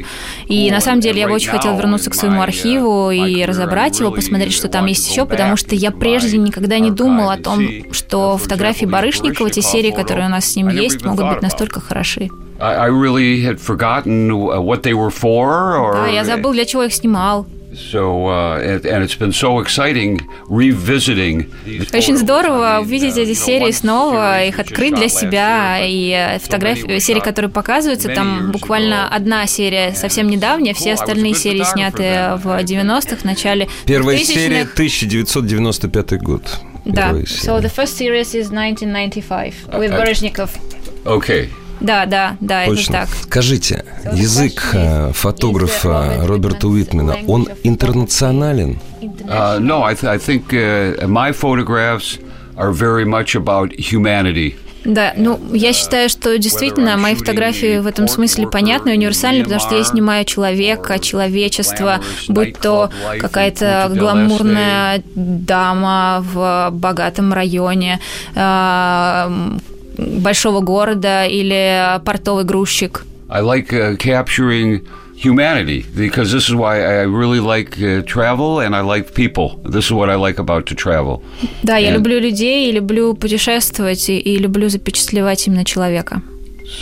И 0.47 0.71
на 0.71 0.81
самом 0.81 1.01
деле 1.01 1.21
я 1.21 1.27
бы 1.27 1.35
очень 1.35 1.51
хотела 1.51 1.77
вернуться 1.77 2.09
к 2.09 2.15
своему 2.15 2.41
архиву 2.41 3.11
и 3.11 3.45
разобрать 3.45 3.99
его, 3.99 4.09
посмотреть, 4.09 4.53
что 4.53 4.69
там 4.69 4.87
есть 4.87 5.07
еще, 5.07 5.27
потому 5.27 5.55
что 5.55 5.75
я 5.75 5.91
прежде 5.91 6.37
никогда 6.39 6.79
не 6.79 6.89
думал 6.89 7.29
о 7.29 7.37
том, 7.37 7.61
что 7.91 8.37
фотографии 8.37 8.85
Барышникова, 8.85 9.51
те 9.51 9.61
серии, 9.61 9.91
которые 9.91 10.25
у 10.25 10.29
нас 10.29 10.45
с 10.45 10.55
ним 10.55 10.69
есть, 10.69 11.03
могут 11.05 11.29
быть 11.29 11.42
настолько 11.43 11.79
хороши. 11.79 12.29
I, 12.59 12.87
really 12.87 13.41
had 13.41 13.59
forgotten 13.59 14.31
what 14.31 14.83
they 14.83 14.93
were 14.93 15.11
for. 15.11 15.75
Or, 15.75 15.93
Да, 15.93 16.07
я 16.07 16.23
забыл, 16.23 16.53
для 16.53 16.65
чего 16.65 16.83
их 16.83 16.93
снимал. 16.93 17.45
So, 17.73 18.27
uh, 18.27 18.59
and, 18.61 19.03
it's 19.03 19.15
been 19.15 19.33
so 19.33 19.59
exciting 19.59 20.21
revisiting. 20.47 21.49
Очень 21.91 22.17
здорово 22.17 22.79
увидеть 22.81 23.17
эти 23.17 23.33
серии 23.33 23.71
снова, 23.71 24.43
их 24.43 24.59
открыть 24.59 24.93
для 24.95 25.09
себя. 25.09 25.79
И 25.81 26.37
фотографии, 26.39 26.99
серии, 26.99 27.19
которые 27.19 27.49
показываются, 27.49 28.09
там 28.09 28.51
буквально 28.51 29.07
одна 29.09 29.47
серия 29.47 29.93
совсем 29.93 30.27
недавняя, 30.27 30.73
все 30.73 30.93
остальные 30.93 31.33
серии 31.33 31.63
сняты 31.63 32.37
в 32.43 32.63
90-х, 32.63 33.17
в 33.17 33.23
начале 33.25 33.67
Первая 33.85 34.17
2000-х. 34.17 34.33
серия 34.33 34.61
1995 34.61 36.21
год. 36.21 36.43
Да. 36.85 37.11
So 37.11 37.59
the 37.59 37.69
first 37.69 37.97
series 37.97 38.35
is 38.35 38.51
1995 38.51 39.53
with 39.73 40.72
Okay. 41.05 41.49
Да, 41.79 42.05
да, 42.05 42.37
да, 42.39 42.63
это 42.63 42.75
Точно. 42.75 42.93
так. 42.93 43.09
Скажите, 43.23 43.83
язык 44.13 44.69
э, 44.73 45.11
фотографа 45.13 46.21
Роберта 46.23 46.67
Уитмена, 46.67 47.17
он 47.27 47.49
интернационален? 47.63 48.79
Uh, 49.01 49.59
no, 49.59 49.83
I, 49.83 49.95
th- 49.95 50.05
I 50.05 50.17
think 50.17 50.53
uh, 50.53 51.05
my 51.07 51.33
photographs 51.33 52.19
are 52.55 52.71
very 52.71 53.03
much 53.05 53.35
about 53.35 53.73
humanity. 53.77 54.55
Да, 54.85 55.13
ну, 55.15 55.39
я 55.53 55.71
считаю, 55.71 56.09
что 56.09 56.37
действительно 56.37 56.97
мои 56.97 57.15
фотографии 57.15 57.79
в 57.79 57.87
этом 57.87 58.07
смысле 58.07 58.47
понятны 58.47 58.89
и 58.89 58.97
универсальны, 58.97 59.43
потому 59.43 59.61
что 59.61 59.75
я 59.77 59.83
снимаю 59.83 60.25
человека, 60.25 60.99
человечество, 60.99 62.01
будь 62.27 62.59
то 62.59 62.89
какая-то 63.19 63.91
гламурная 63.93 65.01
дама 65.15 66.21
в 66.21 66.69
богатом 66.71 67.31
районе 67.33 67.99
э, 68.35 69.57
большого 69.97 70.61
города 70.61 71.25
или 71.25 71.99
портовый 72.05 72.43
грузчик. 72.45 73.05
I 73.29 73.41
like 73.41 73.71
uh, 73.73 73.95
capturing 73.97 74.81
humanity 75.15 75.85
because 75.95 76.31
this 76.31 76.49
is 76.49 76.55
why 76.55 76.81
I 76.83 77.03
really 77.05 77.39
like 77.39 77.77
uh, 77.81 78.01
travel 78.05 78.59
and 78.59 78.75
I 78.75 78.81
like 78.81 79.13
people. 79.15 79.59
This 79.63 79.85
is 79.85 79.91
what 79.91 80.09
I 80.09 80.15
like 80.15 80.37
about 80.39 80.65
to 80.67 80.75
travel. 80.75 81.21
Да, 81.63 81.77
я 81.77 81.91
Э. 81.91 81.93
люблю 81.93 82.19
людей, 82.19 82.69
и 82.69 82.71
люблю 82.71 83.13
путешествовать, 83.15 84.09
и, 84.09 84.19
и 84.19 84.37
люблю 84.37 84.69
запечатлевать 84.69 85.47
именно 85.47 85.63
человека. 85.65 86.21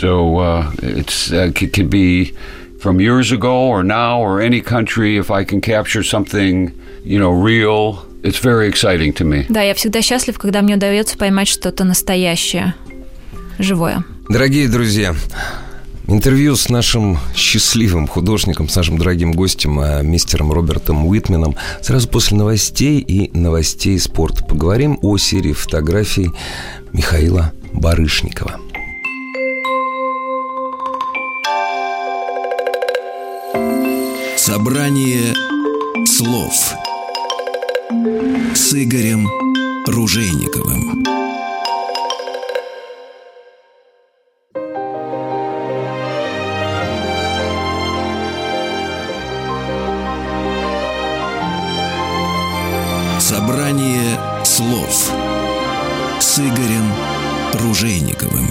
So 0.00 0.38
uh, 0.38 0.64
it's 0.82 1.30
uh, 1.32 1.52
c- 1.56 1.68
could 1.68 1.88
be 1.90 2.32
from 2.80 3.00
years 3.00 3.30
ago 3.32 3.68
or 3.68 3.82
now 3.84 4.20
or 4.20 4.40
any 4.40 4.60
country. 4.60 5.16
If 5.16 5.30
I 5.30 5.44
can 5.44 5.60
capture 5.60 6.02
something, 6.02 6.72
you 7.04 7.18
know, 7.18 7.30
real, 7.30 8.04
it's 8.22 8.38
very 8.38 8.68
exciting 8.68 9.12
to 9.14 9.24
me. 9.24 9.44
Да, 9.48 9.62
я 9.62 9.74
всегда 9.74 10.02
счастлив, 10.02 10.38
когда 10.38 10.62
мне 10.62 10.76
удается 10.76 11.16
поймать 11.18 11.48
что-то 11.48 11.84
настоящее, 11.84 12.74
живое. 13.58 14.04
Дорогие 14.28 14.68
друзья, 14.68 15.14
интервью 16.06 16.56
с 16.56 16.68
нашим 16.68 17.18
счастливым 17.34 18.06
художником, 18.06 18.68
с 18.68 18.76
нашим 18.76 18.98
дорогим 18.98 19.32
гостем, 19.32 19.80
э, 19.80 20.02
мистером 20.02 20.52
Робертом 20.52 21.06
Уитменом, 21.06 21.56
сразу 21.80 22.08
после 22.08 22.36
новостей 22.36 23.00
и 23.00 23.36
новостей 23.36 23.98
спорта. 23.98 24.44
Поговорим 24.44 24.98
о 25.02 25.16
серии 25.18 25.52
фотографий 25.52 26.30
Михаила 26.92 27.52
Барышникова. 27.72 28.58
Собрание 34.36 35.34
слов 36.06 36.74
с 38.54 38.74
Игорем 38.74 39.28
Ружейниковым. 39.86 41.21
Ружейниковым. 58.22 58.50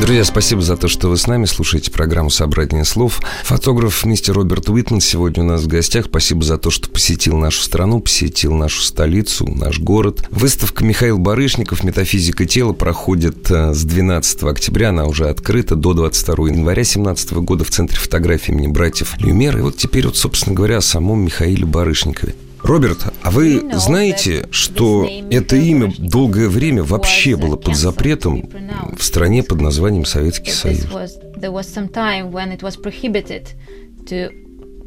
Друзья, 0.00 0.24
спасибо 0.24 0.62
за 0.62 0.76
то, 0.76 0.88
что 0.88 1.08
вы 1.08 1.16
с 1.16 1.28
нами 1.28 1.44
слушаете 1.44 1.92
программу 1.92 2.28
«Собрание 2.28 2.84
слов». 2.84 3.20
Фотограф 3.44 4.04
мистер 4.04 4.34
Роберт 4.34 4.68
Уитман 4.68 5.00
сегодня 5.00 5.44
у 5.44 5.46
нас 5.46 5.62
в 5.62 5.68
гостях. 5.68 6.06
Спасибо 6.06 6.42
за 6.42 6.58
то, 6.58 6.70
что 6.70 6.88
посетил 6.90 7.36
нашу 7.36 7.62
страну, 7.62 8.00
посетил 8.00 8.52
нашу 8.54 8.82
столицу, 8.82 9.46
наш 9.46 9.78
город. 9.78 10.26
Выставка 10.30 10.84
Михаил 10.84 11.18
Барышников 11.18 11.84
«Метафизика 11.84 12.46
тела» 12.46 12.72
проходит 12.72 13.48
э, 13.50 13.74
с 13.74 13.84
12 13.84 14.42
октября. 14.42 14.88
Она 14.88 15.04
уже 15.04 15.28
открыта 15.28 15.76
до 15.76 15.94
22 15.94 16.48
января 16.48 16.82
2017 16.82 17.32
года 17.34 17.62
в 17.62 17.70
Центре 17.70 17.98
фотографии 17.98 18.50
имени 18.50 18.68
братьев 18.68 19.14
Люмер. 19.20 19.58
И 19.58 19.60
вот 19.60 19.76
теперь, 19.76 20.06
вот, 20.06 20.16
собственно 20.16 20.56
говоря, 20.56 20.78
о 20.78 20.82
самом 20.82 21.20
Михаиле 21.24 21.64
Барышникове. 21.64 22.34
Роберт, 22.62 23.06
а 23.22 23.30
вы 23.30 23.62
знаете, 23.72 24.46
что 24.50 25.08
это 25.30 25.56
имя 25.56 25.92
долгое 25.98 26.48
время 26.48 26.82
вообще 26.84 27.36
было 27.36 27.56
под 27.56 27.76
запретом 27.76 28.48
в 28.96 29.02
стране 29.02 29.42
под 29.42 29.60
названием 29.60 30.04
Советский 30.04 30.52
Союз? 30.52 30.86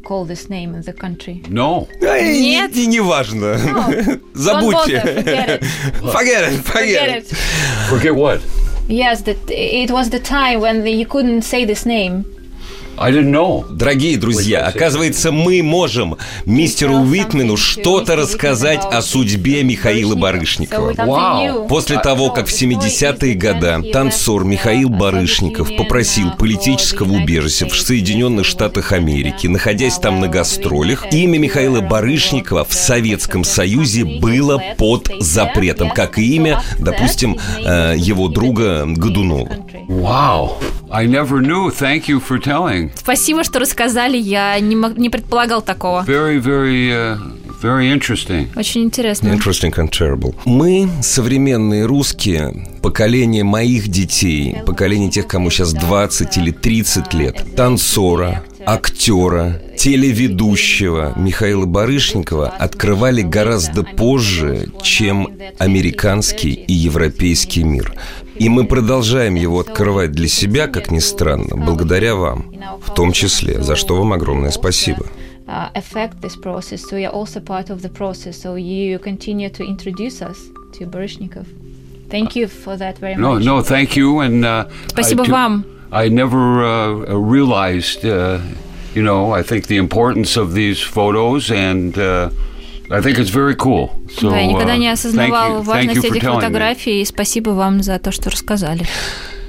Call 0.08 0.24
this 0.24 0.48
name 0.48 0.76
in 0.76 0.82
the 0.84 0.92
country. 0.92 1.42
No. 1.48 1.88
Нет. 2.00 2.76
И 2.76 2.86
не 2.86 3.00
важно. 3.00 3.56
bother, 3.56 4.20
Забудьте. 4.34 5.02
forget 5.02 5.48
it. 5.48 5.64
Forget 6.12 6.52
it, 6.52 6.64
forget 6.64 6.64
Forget 6.64 7.08
it. 7.08 7.32
it. 7.32 7.36
Forget 7.88 8.14
what? 8.14 8.40
Yes, 8.88 9.22
that 9.22 9.36
it 9.50 9.90
was 9.90 10.10
the 10.10 10.20
time 10.20 10.60
when 10.60 10.84
the, 10.84 10.92
you 10.92 11.06
couldn't 11.06 11.42
say 11.42 11.64
this 11.64 11.84
name. 11.84 12.24
Дорогие 13.70 14.16
друзья, 14.16 14.66
оказывается, 14.66 15.30
мы 15.30 15.62
можем 15.62 16.16
мистеру 16.46 16.94
Уитмену 16.96 17.56
что-то 17.56 18.16
рассказать 18.16 18.80
о 18.84 19.02
судьбе 19.02 19.62
Михаила 19.62 20.14
Барышникова. 20.14 20.94
Вау. 20.96 21.68
После 21.68 21.98
того, 21.98 22.30
как 22.30 22.46
в 22.48 22.52
70-е 22.52 23.34
годы 23.34 23.90
танцор 23.92 24.44
Михаил 24.44 24.88
Барышников 24.88 25.76
попросил 25.76 26.32
политического 26.38 27.12
убежища 27.12 27.68
в 27.68 27.78
Соединенных 27.78 28.46
Штатах 28.46 28.92
Америки, 28.92 29.46
находясь 29.46 29.98
там 29.98 30.20
на 30.20 30.28
гастролях, 30.28 31.12
имя 31.12 31.38
Михаила 31.38 31.80
Барышникова 31.80 32.64
в 32.64 32.72
Советском 32.72 33.44
Союзе 33.44 34.04
было 34.04 34.62
под 34.78 35.10
запретом, 35.20 35.90
как 35.90 36.18
и 36.18 36.36
имя, 36.36 36.62
допустим, 36.78 37.38
э, 37.58 37.94
его 37.96 38.28
друга 38.28 38.84
Годунова. 38.86 39.50
Wow. 39.88 40.52
I 40.98 41.06
never 41.06 41.42
knew. 41.42 41.70
Thank 41.70 42.08
you 42.08 42.20
for 42.26 42.38
telling. 42.42 42.90
Спасибо, 42.96 43.44
что 43.44 43.58
рассказали. 43.58 44.16
Я 44.16 44.58
не, 44.60 44.74
мог- 44.76 44.96
не 44.96 45.10
предполагал 45.10 45.60
такого. 45.60 46.02
Very, 46.06 46.40
very, 46.40 46.88
uh, 46.88 47.18
very 47.62 47.92
interesting. 47.92 48.48
Очень 48.56 48.84
интересно. 48.84 49.28
Interesting 49.28 49.74
and 49.74 49.90
terrible. 49.90 50.34
Мы, 50.46 50.88
современные 51.02 51.84
русские, 51.84 52.66
поколение 52.80 53.44
моих 53.44 53.88
детей, 53.88 54.56
поколение 54.64 55.10
тех, 55.10 55.26
кому 55.26 55.50
сейчас 55.50 55.74
20 55.74 56.34
или 56.38 56.50
30 56.50 57.12
лет, 57.12 57.44
танцора, 57.54 58.42
актера, 58.64 59.60
телеведущего 59.78 61.12
Михаила 61.16 61.66
Барышникова 61.66 62.48
открывали 62.48 63.20
гораздо 63.20 63.82
позже, 63.82 64.68
чем 64.82 65.28
американский 65.58 66.52
и 66.52 66.72
европейский 66.72 67.64
мир. 67.64 67.92
И 68.38 68.48
мы 68.48 68.66
продолжаем 68.66 69.34
его 69.34 69.60
открывать 69.60 70.12
для 70.12 70.28
себя, 70.28 70.66
как 70.66 70.90
ни 70.90 70.98
странно, 70.98 71.56
благодаря 71.56 72.14
вам, 72.14 72.52
в 72.80 72.94
том 72.94 73.12
числе, 73.12 73.62
за 73.62 73.76
что 73.76 73.96
вам 73.96 74.12
огромное 74.12 74.50
спасибо. 74.50 75.06
uh, 75.48 75.70
affect 75.74 76.20
this 76.20 76.36
process. 76.36 76.82
So 76.88 76.96
you're 76.96 77.10
also 77.12 77.40
part 77.40 77.70
of 77.70 77.82
the 77.82 77.88
process. 77.88 78.36
So 78.36 78.56
you 78.56 78.98
continue 78.98 79.48
to 79.50 79.64
introduce 79.64 80.22
us 80.22 80.38
to 80.74 80.86
Baryshnikov. 80.86 81.46
Thank 82.10 82.36
you 82.36 82.46
for 82.48 82.76
that 82.76 82.98
very 82.98 83.16
No, 83.16 83.34
much. 83.34 83.44
no, 83.44 83.62
thank 83.62 83.96
you. 83.96 84.20
And 84.20 84.44
uh, 84.44 84.66
Спасибо 84.88 85.24
I, 85.24 85.28
вам. 85.30 85.64
I 85.92 86.08
never 86.08 86.64
uh, 86.64 87.14
realized, 87.16 88.04
uh, 88.04 88.40
you 88.94 89.02
know, 89.02 89.32
I 89.32 89.42
think 89.42 89.66
the 89.66 89.76
importance 89.76 90.36
of 90.36 90.52
these 90.54 90.80
photos 90.80 91.50
and 91.50 91.96
uh, 91.98 92.30
I 92.88 93.00
think 93.00 93.18
it's 93.18 93.30
very 93.30 93.56
cool. 93.56 93.90
So, 94.20 94.30
да, 94.30 94.38
я 94.38 94.46
никогда 94.46 94.76
не 94.76 94.88
uh, 94.88 94.92
осознавал 94.92 95.48
thank 95.48 95.54
you- 95.54 95.60
thank 95.60 95.64
важность 95.64 96.04
этих 96.04 96.22
фотографий, 96.22 97.02
и 97.02 97.04
спасибо 97.04 97.50
вам 97.50 97.82
за 97.82 97.98
то, 97.98 98.12
что 98.12 98.30
рассказали. 98.30 98.86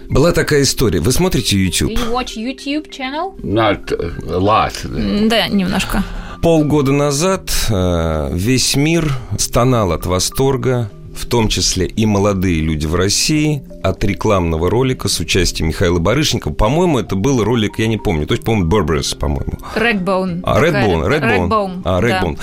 Была 0.10 0.32
такая 0.32 0.64
история. 0.64 1.00
Вы 1.00 1.12
смотрите 1.12 1.58
YouTube? 1.58 1.92
you 1.92 2.12
watch 2.12 2.36
YouTube 2.36 2.90
channel? 2.90 3.36
Not 3.44 3.92
uh, 3.92 4.34
a 4.34 4.40
lot. 4.40 5.28
Да, 5.28 5.48
немножко. 5.48 6.04
Полгода 6.42 6.92
назад 6.92 7.50
э, 7.70 8.30
весь 8.32 8.76
мир 8.76 9.12
стонал 9.38 9.92
от 9.92 10.06
восторга, 10.06 10.90
в 11.18 11.26
том 11.26 11.48
числе 11.48 11.86
и 11.86 12.06
молодые 12.06 12.62
люди 12.62 12.86
в 12.86 12.96
России, 12.96 13.64
от 13.84 14.04
рекламного 14.04 14.70
ролика 14.70 15.08
с 15.08 15.20
участием 15.20 15.70
Михаила 15.70 16.00
Барышникова. 16.00 16.54
По-моему, 16.54 17.00
это 17.00 17.16
был 17.16 17.44
ролик, 17.44 17.80
я 17.80 17.88
не 17.88 17.98
помню, 17.98 18.28
то 18.28 18.34
есть, 18.34 18.44
по-моему, 18.44 18.70
Берберес, 18.70 19.14
по-моему. 19.14 19.54
Redbone. 19.76 20.42
А, 20.44 20.62
Redbone, 20.62 21.08
Redbone. 21.08 21.50
Redbone, 21.50 21.82
А, 21.84 22.02
да. 22.02 22.08
Redbone. 22.08 22.40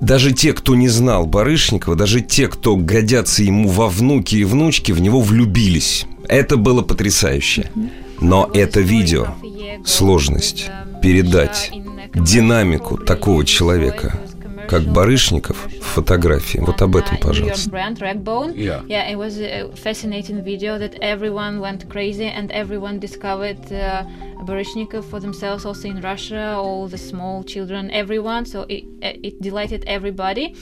Даже 0.00 0.32
те, 0.32 0.52
кто 0.52 0.74
не 0.74 0.88
знал 0.88 1.26
Барышникова, 1.26 1.96
даже 1.96 2.20
те, 2.20 2.48
кто 2.48 2.76
годятся 2.76 3.42
ему 3.42 3.68
во 3.68 3.88
внуки 3.88 4.36
и 4.36 4.44
внучки, 4.44 4.92
в 4.92 5.00
него 5.00 5.20
влюбились. 5.20 6.06
Это 6.28 6.56
было 6.56 6.82
потрясающе. 6.82 7.70
Но 8.20 8.50
это 8.52 8.80
видео, 8.80 9.28
сложность 9.84 10.70
передать 11.02 11.70
динамику 12.14 12.98
такого 12.98 13.44
человека, 13.44 14.18
как 14.68 14.82
Барышников 14.82 15.66
в 15.66 15.82
фотографии. 15.82 16.58
Вот 16.58 16.80
об 16.82 16.96
этом, 16.96 17.16
пожалуйста. 17.18 17.70
Yeah. 17.70 18.84
Yeah, 18.86 19.10
it 19.10 19.16
was 19.16 19.40
a 19.40 19.70
fascinating 19.74 20.42
video 20.44 20.78
that 20.78 20.98
everyone 21.00 21.60
went 21.60 21.88
crazy 21.88 22.26
and 22.26 22.50
everyone 22.52 22.98
discovered 23.00 23.72
uh, 23.72 24.04
for 25.10 25.20
themselves 25.20 25.64
also 25.64 25.88
in 25.88 26.00
Russia, 26.00 26.56
all 26.56 26.86
the 26.88 26.98
small 26.98 27.42
children, 27.44 27.90
everyone. 27.90 28.44
So 28.44 28.66
it, 28.68 28.84
it 29.02 29.40
delighted 29.40 29.84
everybody. 29.86 30.54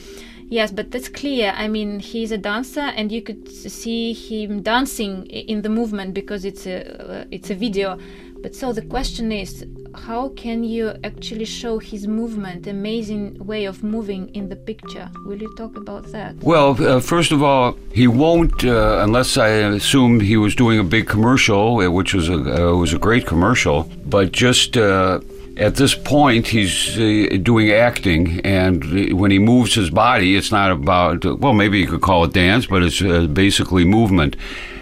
Yes, 0.49 0.71
but 0.71 0.91
that's 0.91 1.09
clear. 1.09 1.53
I 1.57 1.67
mean, 1.67 1.99
he's 1.99 2.31
a 2.31 2.37
dancer, 2.37 2.79
and 2.95 3.11
you 3.11 3.21
could 3.21 3.49
see 3.49 4.13
him 4.13 4.61
dancing 4.61 5.25
in 5.25 5.61
the 5.61 5.67
movement 5.67 6.13
because 6.13 6.45
it's 6.45 6.65
a 6.65 6.77
uh, 6.85 7.25
it's 7.31 7.49
a 7.49 7.55
video. 7.55 7.97
But 8.41 8.55
so 8.55 8.71
the 8.71 8.83
question 8.83 9.31
is, 9.31 9.65
how 9.95 10.29
can 10.29 10.63
you 10.63 10.93
actually 11.03 11.45
show 11.45 11.79
his 11.79 12.07
movement, 12.07 12.67
amazing 12.67 13.37
way 13.39 13.65
of 13.65 13.83
moving 13.83 14.29
in 14.35 14.47
the 14.49 14.55
picture? 14.55 15.09
Will 15.25 15.41
you 15.41 15.53
talk 15.55 15.75
about 15.75 16.11
that? 16.11 16.35
Well, 16.41 16.81
uh, 16.81 16.99
first 16.99 17.31
of 17.31 17.41
all, 17.41 17.77
he 17.91 18.07
won't 18.07 18.63
uh, 18.63 18.99
unless 19.01 19.37
I 19.37 19.47
assumed 19.47 20.21
he 20.21 20.37
was 20.37 20.55
doing 20.55 20.79
a 20.79 20.83
big 20.83 21.07
commercial, 21.07 21.79
uh, 21.79 21.89
which 21.89 22.13
was 22.13 22.29
a 22.29 22.33
uh, 22.33 22.75
was 22.75 22.93
a 22.93 22.99
great 22.99 23.25
commercial. 23.25 23.89
But 24.05 24.31
just 24.31 24.77
uh, 24.77 25.19
at 25.57 25.75
this 25.75 25.95
point, 25.95 26.47
he's 26.47 26.97
uh, 26.97 27.37
doing 27.41 27.71
acting, 27.71 28.39
and 28.41 29.11
when 29.19 29.31
he 29.31 29.39
moves 29.39 29.73
his 29.73 29.89
body, 29.89 30.35
it's 30.35 30.51
not 30.51 30.71
about 30.71 31.25
well, 31.39 31.53
maybe 31.53 31.79
you 31.79 31.87
could 31.87 32.01
call 32.01 32.23
it 32.25 32.33
dance, 32.33 32.67
but 32.67 32.83
it's 32.83 33.01
basically 33.33 33.83
movement. 33.83 34.35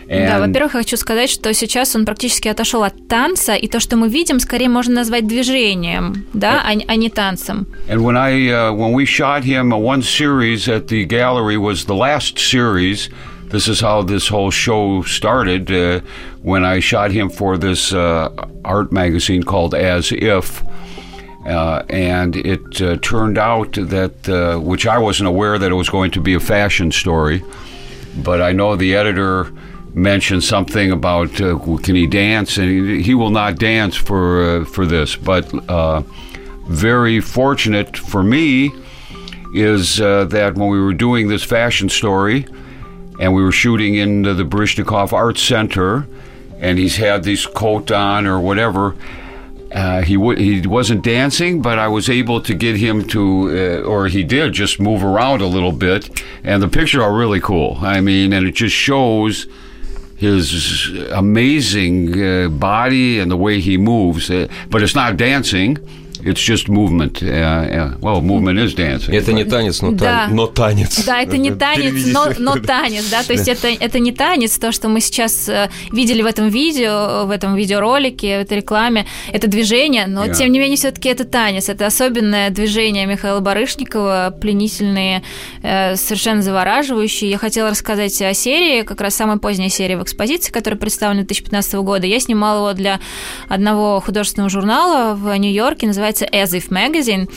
Да, 0.08 0.14
And 0.38 0.40
во-первых, 0.40 0.74
я 0.74 0.80
хочу 0.80 0.96
сказать, 0.96 1.30
что 1.30 1.54
сейчас 1.54 1.94
он 1.94 2.04
практически 2.04 2.48
отошел 2.48 2.82
от 2.82 3.06
танца, 3.08 3.54
и 3.54 3.68
то, 3.68 3.78
что 3.78 3.96
мы 3.96 4.08
видим, 4.08 4.40
скорее 4.40 4.68
можно 4.68 4.94
назвать 4.94 5.26
движением, 5.26 6.24
да, 6.32 6.62
а, 6.66 6.74
не- 6.74 6.84
а 6.88 6.96
не 6.96 7.10
танцем. 7.10 7.66
And 7.88 8.00
when 8.00 8.16
I 8.16 8.48
uh, 8.48 8.72
when 8.72 8.92
we 8.92 9.04
shot 9.04 9.44
him, 9.44 9.72
uh, 9.72 9.76
one 9.78 10.02
series 10.02 10.66
at 10.68 10.88
the 10.88 11.04
gallery 11.04 11.56
was 11.56 11.84
the 11.86 11.94
last 11.94 12.38
series. 12.38 13.08
This 13.52 13.68
is 13.68 13.80
how 13.80 14.02
this 14.02 14.28
whole 14.28 14.50
show 14.50 15.02
started. 15.06 15.70
Uh, 15.70 16.00
when 16.42 16.64
I 16.64 16.80
shot 16.80 17.10
him 17.12 17.28
for 17.30 17.56
this 17.58 17.92
uh, 17.92 18.30
art 18.64 18.90
magazine 18.92 19.42
called 19.44 19.74
As 19.74 20.10
If. 20.12 20.62
Uh, 21.46 21.82
and 21.88 22.36
it 22.36 22.82
uh, 22.82 22.96
turned 23.00 23.38
out 23.38 23.72
that, 23.74 24.28
uh, 24.28 24.58
which 24.58 24.86
I 24.86 24.98
wasn't 24.98 25.28
aware 25.28 25.58
that 25.58 25.70
it 25.70 25.74
was 25.74 25.88
going 25.88 26.10
to 26.12 26.20
be 26.20 26.34
a 26.34 26.40
fashion 26.40 26.92
story, 26.92 27.42
but 28.22 28.42
I 28.42 28.52
know 28.52 28.76
the 28.76 28.94
editor 28.94 29.50
mentioned 29.95 30.43
something 30.43 30.91
about 30.91 31.41
uh, 31.41 31.57
can 31.81 31.95
he 31.95 32.05
dance, 32.05 32.57
and 32.57 32.69
he, 32.69 33.01
he 33.01 33.15
will 33.15 33.31
not 33.31 33.57
dance 33.57 33.95
for 33.95 34.61
uh, 34.61 34.65
for 34.65 34.85
this. 34.85 35.15
But 35.15 35.51
uh, 35.69 36.03
very 36.67 37.21
fortunate 37.21 37.97
for 37.97 38.23
me 38.23 38.71
is 39.53 40.01
uh, 40.01 40.25
that 40.25 40.55
when 40.55 40.69
we 40.69 40.79
were 40.79 40.93
doing 40.93 41.29
this 41.29 41.43
fashion 41.43 41.89
story, 41.89 42.45
and 43.19 43.33
we 43.33 43.41
were 43.41 43.51
shooting 43.51 43.95
in 43.95 44.23
the, 44.23 44.33
the 44.33 45.09
Art 45.13 45.37
Center, 45.37 46.05
and 46.59 46.77
he's 46.77 46.97
had 46.97 47.23
this 47.23 47.45
coat 47.45 47.91
on 47.91 48.27
or 48.27 48.39
whatever. 48.39 48.95
Uh, 49.71 50.01
he 50.01 50.15
w- 50.15 50.37
he 50.37 50.65
wasn't 50.67 51.03
dancing, 51.03 51.61
but 51.61 51.77
I 51.77 51.87
was 51.87 52.09
able 52.09 52.39
to 52.41 52.53
get 52.53 52.77
him 52.77 53.07
to, 53.09 53.81
uh, 53.83 53.87
or 53.87 54.07
he 54.07 54.23
did, 54.23 54.53
just 54.53 54.79
move 54.79 55.03
around 55.03 55.41
a 55.41 55.47
little 55.47 55.73
bit, 55.73 56.09
and 56.43 56.61
the 56.61 56.67
pictures 56.67 57.01
are 57.01 57.13
really 57.13 57.41
cool. 57.41 57.77
I 57.81 57.99
mean, 57.99 58.31
and 58.31 58.47
it 58.47 58.55
just 58.55 58.75
shows 58.75 59.47
his 60.15 60.89
amazing 61.11 62.23
uh, 62.23 62.49
body 62.49 63.19
and 63.19 63.29
the 63.29 63.37
way 63.37 63.59
he 63.59 63.77
moves. 63.77 64.29
Uh, 64.29 64.47
but 64.69 64.81
it's 64.81 64.95
not 64.95 65.17
dancing; 65.17 65.77
it's 66.25 66.41
just 66.41 66.67
movement. 66.67 67.21
Uh, 67.21 67.27
uh, 67.29 67.97
well, 68.01 68.21
movement 68.21 68.57
is 68.59 68.75
dancing. 68.75 69.13
Это 69.13 69.31
не 69.33 69.43
танец, 69.45 69.81
но, 69.81 69.91
Да. 69.91 70.25
тан- 70.27 70.35
но 70.35 70.47
танец. 70.47 71.03
Да, 71.05 71.21
это 71.21 71.37
не 71.37 71.51
танец, 71.65 71.93
но, 72.13 72.27
но 72.39 72.55
танец, 72.59 73.09
да, 73.09 73.23
то 73.23 73.33
есть 73.33 73.47
это, 73.47 73.67
это 73.67 73.99
не 73.99 74.11
танец, 74.11 74.57
то, 74.57 74.71
что 74.71 74.89
мы 74.89 74.99
сейчас 75.01 75.47
э, 75.49 75.69
видели 75.91 76.21
в 76.21 76.25
этом 76.25 76.49
видео, 76.49 77.25
в 77.25 77.31
этом 77.31 77.55
видеоролике, 77.55 78.39
в 78.39 78.41
этой 78.41 78.57
рекламе, 78.57 79.05
это 79.31 79.47
движение, 79.47 80.07
но 80.07 80.25
Yeah. 80.25 80.33
тем 80.35 80.51
не 80.51 80.59
менее 80.59 80.77
все-таки 80.77 81.09
это 81.09 81.23
танец, 81.25 81.69
это 81.69 81.85
особенное 81.85 82.49
движение 82.49 83.05
Михаила 83.05 83.39
Барышникова, 83.41 84.35
пленительные, 84.41 85.21
э, 85.61 85.95
совершенно 85.95 86.41
завораживающие. 86.41 87.29
Я 87.29 87.37
хотела 87.37 87.69
рассказать 87.69 88.19
о 88.21 88.33
серии, 88.33 88.81
как 88.83 89.01
раз 89.01 89.15
самой 89.15 89.37
поздней 89.37 89.69
серии 89.69 89.95
в 89.95 90.01
экспозиции, 90.03 90.51
которая 90.51 90.79
представлена 90.79 91.21
2015 91.23 91.73
года. 91.83 92.07
Я 92.07 92.19
снимала 92.19 92.69
его 92.69 92.73
для 92.73 92.99
одного 93.49 93.99
художественного 93.99 94.49
журнала 94.49 95.13
в 95.15 95.35
Нью-Йорке, 95.37 95.87
называется 95.87 96.14
As 96.21 96.51
If 96.51 96.69
Magazine. 96.69 97.29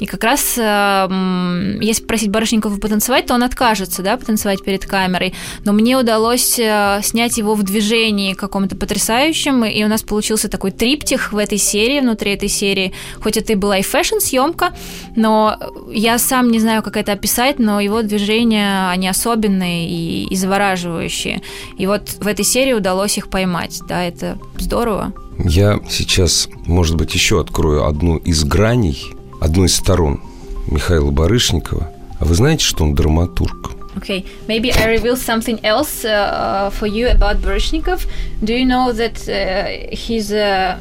И 0.00 0.06
как 0.06 0.24
раз, 0.24 0.54
э, 0.58 1.78
если 1.80 2.02
попросить 2.02 2.30
Барышникова 2.30 2.78
потанцевать, 2.78 3.26
то 3.26 3.34
он 3.34 3.42
откажется, 3.42 4.02
да, 4.02 4.16
потанцевать 4.16 4.62
перед 4.64 4.84
камерой. 4.86 5.34
Но 5.64 5.72
мне 5.72 5.96
удалось 5.96 6.58
э, 6.58 7.00
снять 7.02 7.38
его 7.38 7.54
в 7.54 7.62
движении 7.62 8.34
каком-то 8.34 8.76
потрясающем, 8.76 9.64
и 9.64 9.84
у 9.84 9.88
нас 9.88 10.02
получился 10.02 10.48
такой 10.48 10.72
триптих 10.72 11.32
в 11.32 11.38
этой 11.38 11.58
серии, 11.58 12.00
внутри 12.00 12.32
этой 12.32 12.48
серии. 12.48 12.92
Хоть 13.22 13.36
это 13.36 13.52
и 13.52 13.56
была 13.56 13.78
и 13.78 13.82
фэшн-съемка, 13.82 14.74
но 15.16 15.56
я 15.92 16.18
сам 16.18 16.50
не 16.50 16.58
знаю, 16.58 16.82
как 16.82 16.96
это 16.96 17.12
описать, 17.12 17.58
но 17.58 17.80
его 17.80 18.02
движения, 18.02 18.90
они 18.90 19.08
особенные 19.08 19.88
и, 19.88 20.26
и 20.26 20.36
завораживающие. 20.36 21.42
И 21.78 21.86
вот 21.86 22.08
в 22.20 22.26
этой 22.26 22.44
серии 22.44 22.72
удалось 22.72 23.16
их 23.18 23.30
поймать, 23.30 23.80
да, 23.88 24.02
это 24.04 24.38
здорово. 24.58 25.12
Я 25.38 25.80
сейчас, 25.88 26.48
может 26.66 26.96
быть, 26.96 27.14
еще 27.14 27.40
открою 27.40 27.86
одну 27.86 28.16
из 28.16 28.44
граней, 28.44 29.12
одну 29.40 29.64
из 29.64 29.74
сторон 29.74 30.20
Михаила 30.66 31.10
Барышникова. 31.10 31.90
А 32.20 32.24
вы 32.24 32.34
знаете, 32.34 32.64
что 32.64 32.84
он 32.84 32.94
драматург? 32.94 33.72
Okay, 33.96 34.24
maybe 34.48 34.72
I 34.72 34.86
reveal 34.86 35.16
something 35.16 35.60
else 35.62 36.04
uh, 36.04 36.70
for 36.70 36.86
you 36.86 37.08
about 37.08 37.40
Baryshnikov. 37.40 38.06
Do 38.42 38.52
you 38.52 38.64
know 38.64 38.92
that 38.92 39.28
uh, 39.28 39.94
he's 39.94 40.32
a, 40.32 40.80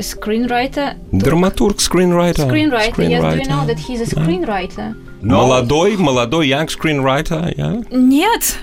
screenwriter? 0.00 0.96
Драматург, 1.12 1.80
скринрайтер. 1.80 2.48
Screenwriter, 2.48 3.08
yes. 3.08 3.22
Do 3.22 3.38
you 3.38 3.48
know 3.48 3.64
that 3.64 3.78
he's 3.78 4.00
a 4.00 4.06
screenwriter? 4.06 4.96
Молодой, 5.22 5.96
молодой, 5.96 6.48
young 6.48 6.66
screenwriter, 6.66 7.54
yeah. 7.56 7.84
Нет. 7.90 8.56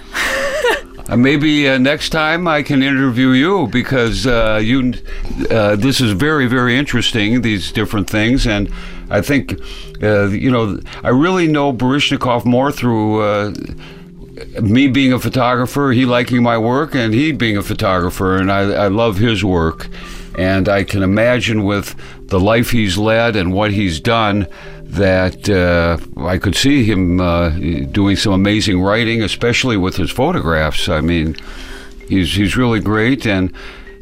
Uh, 1.08 1.16
maybe 1.16 1.70
uh, 1.70 1.78
next 1.78 2.10
time 2.10 2.48
I 2.48 2.64
can 2.64 2.82
interview 2.82 3.30
you 3.30 3.68
because 3.68 4.26
uh, 4.26 4.60
you. 4.62 4.94
Uh, 5.52 5.76
this 5.76 6.02
is 6.02 6.12
very 6.14 6.48
very 6.48 6.78
interesting. 6.78 7.42
These 7.42 7.72
different 7.72 8.10
things, 8.10 8.48
and 8.48 8.72
I 9.10 9.22
think 9.22 9.60
uh, 10.02 10.28
you 10.30 10.50
know 10.50 10.80
I 11.04 11.10
really 11.10 11.48
know 11.48 11.72
Barishnikov 11.74 12.46
more 12.46 12.72
through. 12.72 13.22
Uh, 13.22 13.54
me 14.62 14.90
being 14.90 15.14
a 15.14 15.20
photographer, 15.20 15.94
he 15.94 16.06
liking 16.06 16.44
my 16.44 16.58
work, 16.58 16.94
and 16.94 17.14
he 17.14 17.32
being 17.32 17.56
a 17.56 17.62
photographer, 17.62 18.36
and 18.36 18.52
I, 18.52 18.64
I 18.74 18.88
love 18.90 19.18
his 19.18 19.46
work. 19.46 19.88
And 20.38 20.68
I 20.68 20.84
can 20.84 21.02
imagine 21.02 21.64
with 21.64 21.96
the 22.28 22.38
life 22.38 22.72
he's 22.72 22.98
led 22.98 23.38
and 23.38 23.54
what 23.54 23.72
he's 23.72 24.02
done 24.02 24.48
that 24.92 25.50
uh, 25.50 25.98
I 26.28 26.38
could 26.38 26.56
see 26.56 26.84
him 26.84 27.20
uh, 27.20 27.50
doing 27.92 28.16
some 28.16 28.34
amazing 28.34 28.82
writing, 28.82 29.22
especially 29.24 29.78
with 29.78 29.96
his 29.98 30.12
photographs. 30.12 30.88
I 30.90 31.02
mean, 31.02 31.36
he's 32.08 32.34
he's 32.36 32.56
really 32.56 32.80
great. 32.80 33.26
And 33.26 33.52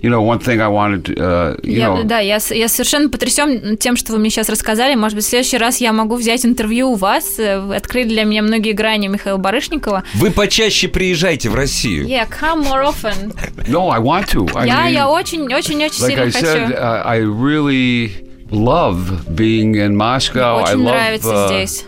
you 0.02 0.10
know, 0.10 0.22
one 0.22 0.40
thing 0.40 0.60
I 0.60 0.68
wanted, 0.68 1.18
uh, 1.18 1.56
you 1.64 1.78
Я, 1.80 1.88
know, 1.88 2.04
да, 2.04 2.20
я, 2.20 2.38
я 2.50 2.68
совершенно 2.68 3.08
потрясен 3.10 3.78
тем, 3.78 3.96
что 3.96 4.12
вы 4.12 4.20
мне 4.20 4.30
сейчас 4.30 4.50
рассказали. 4.50 4.96
Может 4.96 5.16
быть, 5.16 5.24
в 5.24 5.30
следующий 5.30 5.58
раз 5.58 5.78
я 5.80 5.94
могу 5.94 6.18
взять 6.18 6.46
интервью 6.46 6.90
у 6.92 6.96
вас. 6.96 7.40
э, 7.40 7.62
Вы 7.62 7.78
открыли 7.78 8.10
для 8.10 8.26
меня 8.26 8.42
многие 8.42 8.74
грани 8.74 9.08
Михаила 9.08 9.38
Барышникова. 9.38 10.04
Вы 10.16 10.32
почаще 10.32 10.90
приезжайте 10.90 11.50
в 11.50 11.56
Россию. 11.56 12.06
Yeah, 12.06 12.28
come 12.30 12.64
more 12.66 12.84
often. 12.84 13.34
no, 13.70 13.90
I 13.90 14.00
want 14.00 14.28
to. 14.34 14.46
I 14.54 14.68
я, 14.68 14.88
mean, 14.90 14.94
я 14.94 15.10
очень, 15.10 15.44
очень, 15.54 15.82
очень 15.86 16.04
like 16.04 16.08
сильно 16.10 16.24
I 16.24 16.32
хочу. 16.32 16.46
said, 16.46 16.72
uh, 16.78 17.04
I 17.06 17.20
really 17.22 18.12
love 18.53 19.35
being 19.35 19.75
in 19.75 19.97
Moscow. 19.97 20.59
I 20.59 20.75
очень 20.75 20.85
love 20.85 20.95
нравится 20.95 21.29
uh, 21.29 21.49
здесь. 21.49 21.85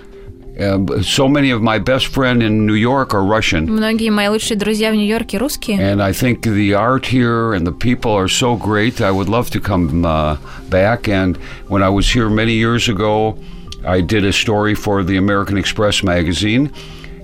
Uh, 0.59 1.01
so 1.03 1.27
many 1.27 1.51
of 1.51 1.63
my 1.63 1.79
best 1.79 2.09
friends 2.09 2.45
in 2.45 2.67
New 2.67 2.75
York 2.75 3.15
are 3.15 3.25
Russian. 3.25 3.67
Многие 3.67 4.11
мои 4.11 4.29
лучшие 4.29 4.59
друзья 4.59 4.91
в 4.91 4.95
Нью-Йорке 4.95 5.39
русские. 5.39 5.79
And 5.79 6.03
I 6.03 6.13
think 6.13 6.43
the 6.43 6.75
art 6.75 7.07
here 7.07 7.55
and 7.55 7.67
the 7.67 7.73
people 7.73 8.13
are 8.13 8.29
so 8.29 8.57
great. 8.57 9.01
I 9.01 9.11
would 9.11 9.29
love 9.29 9.51
to 9.51 9.61
come 9.61 10.05
uh, 10.05 10.37
back. 10.69 11.09
And 11.09 11.39
when 11.69 11.83
I 11.83 11.89
was 11.89 12.11
here 12.11 12.29
many 12.29 12.53
years 12.53 12.89
ago, 12.89 13.39
I 13.85 14.03
did 14.03 14.27
a 14.27 14.33
story 14.33 14.75
for 14.75 15.03
the 15.03 15.17
American 15.17 15.57
Express 15.57 16.03
magazine, 16.03 16.71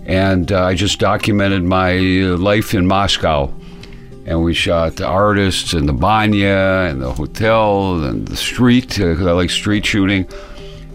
and 0.07 0.51
uh, 0.51 0.65
I 0.65 0.75
just 0.75 0.99
documented 0.99 1.63
my 1.63 1.97
life 2.39 2.73
in 2.73 2.87
Moscow. 2.87 3.53
And 4.26 4.44
we 4.44 4.54
shot 4.54 4.98
the 4.98 5.08
artists 5.08 5.74
and 5.74 5.90
the 5.90 5.94
banya 5.94 6.88
and 6.90 7.02
the 7.02 7.12
hotel 7.12 8.04
and 8.04 8.28
the 8.28 8.36
street. 8.38 9.00
Uh, 9.00 9.16
'cause 9.16 9.26
I 9.26 9.32
like 9.32 9.50
street 9.50 9.86
shooting, 9.86 10.28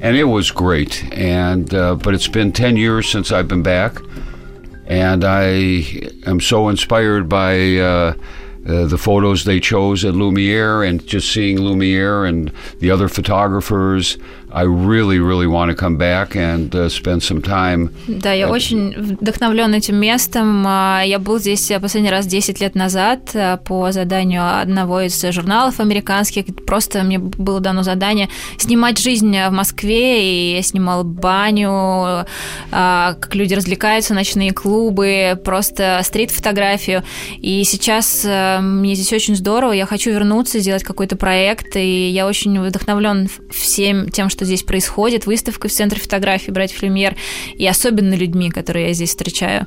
and 0.01 0.17
it 0.17 0.25
was 0.25 0.51
great. 0.51 1.05
And 1.13 1.73
uh, 1.75 1.97
but 1.97 2.15
it's 2.15 2.29
been 2.29 2.53
ten 2.53 2.77
years 2.77 3.09
since 3.09 3.33
I've 3.33 3.49
been 3.49 3.63
back, 3.63 3.99
and 4.87 5.25
I 5.25 5.85
am 6.25 6.41
so 6.41 6.69
inspired 6.69 7.29
by 7.29 7.79
uh, 7.79 8.15
uh, 8.69 8.85
the 8.87 8.99
photos 8.99 9.45
they 9.45 9.61
chose 9.61 10.05
at 10.05 10.15
Lumiere 10.15 10.83
and 10.85 11.05
just 11.07 11.33
seeing 11.33 11.61
Lumiere 11.61 12.25
and 12.25 12.53
the 12.79 12.91
other 12.91 13.09
photographers. 13.09 14.19
I 14.57 14.63
really, 14.63 15.19
really 15.19 15.47
want 15.47 15.71
to 15.71 15.77
come 15.77 15.99
back 15.99 16.35
and 16.35 16.75
uh, 16.75 16.89
spend 16.89 17.23
some 17.23 17.43
time. 17.43 17.91
Да, 18.09 18.33
я 18.33 18.49
очень 18.49 18.95
вдохновлен 18.97 19.75
этим 19.75 19.97
местом. 19.97 20.65
А, 20.67 21.03
Я 21.05 21.19
был 21.19 21.39
здесь 21.39 21.71
последний 21.79 22.09
раз 22.09 22.27
10 22.27 22.59
лет 22.63 22.75
назад 22.75 23.33
а, 23.35 23.59
по 23.59 23.93
заданию 23.93 24.59
одного 24.59 25.03
из 25.03 25.23
журналов 25.31 25.79
американских. 25.79 26.47
Просто 26.65 27.03
мне 27.03 27.19
было 27.19 27.61
дано 27.61 27.83
задание 27.83 28.31
снимать 28.57 28.99
жизнь 28.99 29.31
в 29.31 29.51
Москве, 29.51 30.25
и 30.25 30.57
я 30.57 30.63
снимала 30.63 31.03
баню, 31.03 32.25
а, 32.73 33.15
как 33.21 33.35
люди 33.35 33.53
развлекаются, 33.53 34.15
ночные 34.15 34.53
клубы, 34.53 35.39
просто 35.45 36.01
стрит-фотографию. 36.03 37.03
И 37.37 37.63
сейчас 37.65 38.25
мне 38.25 38.95
здесь 38.95 39.13
очень 39.13 39.37
здорово, 39.37 39.73
я 39.73 39.85
хочу 39.85 40.13
вернуться, 40.13 40.61
сделать 40.61 40.83
какой-то 40.83 41.17
проект, 41.17 41.77
и 41.77 42.09
я 42.09 42.27
очень 42.27 42.59
вдохновлен 42.59 43.29
всем 43.51 44.09
тем, 44.09 44.31
что 44.31 44.46
здесь 44.47 44.63
происходит, 44.63 45.27
выставкой 45.27 45.71
в 45.71 45.73
Центре 45.73 46.01
фотографии 46.01 46.51
«Братьев 46.51 46.83
Люмьер», 46.83 47.17
и 47.55 47.67
особенно 47.67 48.15
людьми, 48.15 48.51
которые 48.51 48.89
я 48.89 48.93
здесь 48.95 49.11
встречаю. 49.11 49.67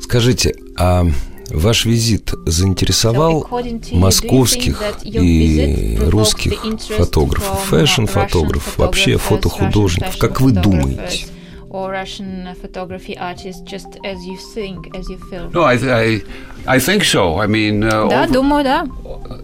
Скажите, 0.00 0.54
а 0.76 1.06
ваш 1.50 1.84
визит 1.84 2.32
заинтересовал 2.46 3.46
So, 3.50 3.94
московских 3.94 4.82
и 5.04 5.98
русских 6.00 6.62
фотографов, 6.96 7.58
uh, 7.58 7.70
фэшн-фотографов, 7.70 8.78
вообще 8.78 9.16
фотохудожников? 9.16 10.18
Как 10.18 10.40
вы 10.40 10.52
думаете? 10.52 11.26
photographers 11.26 11.30
Or 11.72 11.92
Russian 11.92 12.48
photography 12.60 13.16
artists, 13.16 13.62
just 13.62 13.96
as 14.04 14.18
you 14.26 14.36
think, 14.56 14.92
as 14.96 15.08
you 15.08 15.18
feel. 15.30 15.48
No, 15.52 15.62
I, 15.62 15.74
I, 15.74 16.22
I 16.66 16.80
think 16.80 17.04
so. 17.04 17.38
I 17.38 17.46
mean, 17.46 17.84
uh, 17.84 18.08
Да, 18.08 18.24
over, 18.24 18.32
думаю, 18.32 18.64
да. 18.64 18.88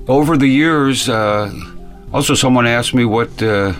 over 0.08 0.36
the 0.36 0.48
years, 0.48 1.08
uh, 1.08 1.48
also 2.12 2.34
someone 2.34 2.66
asked 2.66 2.94
me 2.94 3.04
what 3.04 3.30
uh, 3.40 3.74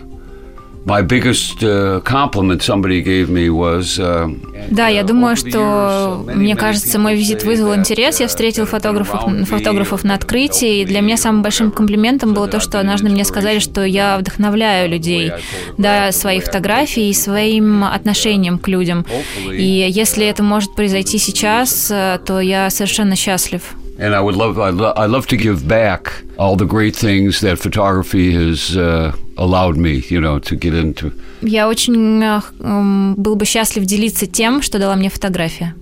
my 0.86 1.02
biggest 1.02 1.64
uh, 1.64 2.00
compliment 2.04 2.62
somebody 2.62 3.02
gave 3.02 3.28
me 3.28 3.50
was. 3.50 3.98
Uh, 3.98 4.30
Да, 4.70 4.88
я 4.88 5.02
uh, 5.02 5.06
думаю, 5.06 5.36
что, 5.36 6.24
мне 6.34 6.54
кажется, 6.56 6.98
мой 6.98 7.16
визит 7.16 7.42
вызвал 7.44 7.74
интерес. 7.74 8.20
Я 8.20 8.26
uh, 8.26 8.28
встретил 8.28 8.66
фотографов, 8.66 9.48
фотографов 9.48 10.04
на 10.04 10.14
открытии, 10.14 10.80
и 10.80 10.84
для 10.84 11.00
меня 11.00 11.16
самым 11.16 11.42
большим 11.42 11.72
комплиментом 11.72 12.34
было 12.34 12.46
то, 12.46 12.60
что 12.60 12.78
однажды 12.78 13.08
мне 13.08 13.24
сказали, 13.24 13.58
что 13.58 13.84
я 13.84 14.16
вдохновляю 14.18 14.88
людей, 14.88 15.32
да, 15.76 16.12
своей 16.12 16.40
фотографией 16.40 17.10
и 17.10 17.14
своим 17.14 17.82
отношением 17.84 18.58
к 18.58 18.68
людям. 18.68 19.04
И 19.50 19.88
если 19.90 20.24
это 20.26 20.42
может 20.42 20.74
произойти 20.74 21.18
сейчас, 21.18 21.90
э, 21.90 22.18
то 22.24 22.40
я 22.40 22.70
совершенно 22.70 23.16
счастлив. 23.16 23.74
And 23.98 24.14
I 24.14 24.20
would 24.20 24.36
love, 24.36 24.58
I'd, 24.58 24.74
lo- 24.74 24.92
I'd 24.94 25.08
love 25.10 25.26
to 25.28 25.36
give 25.38 25.66
back 25.66 26.22
all 26.38 26.54
the 26.56 26.66
great 26.66 26.94
things 26.94 27.40
that 27.40 27.58
photography 27.58 28.30
has 28.34 28.76
uh, 28.76 29.12
allowed 29.38 29.78
me, 29.78 30.02
you 30.10 30.20
know, 30.20 30.38
to 30.38 30.54
get 30.54 30.74
into. 30.74 31.12
Я 31.40 31.66
очень 31.68 32.22
э, 32.22 32.40
м, 32.60 33.14
был 33.16 33.36
бы 33.36 33.46
счастлив 33.46 33.84
делиться 33.86 34.26
тем, 34.26 34.60
что 34.60 34.78
дала 34.78 34.96
мне 34.96 35.08
фотография, 35.08 35.74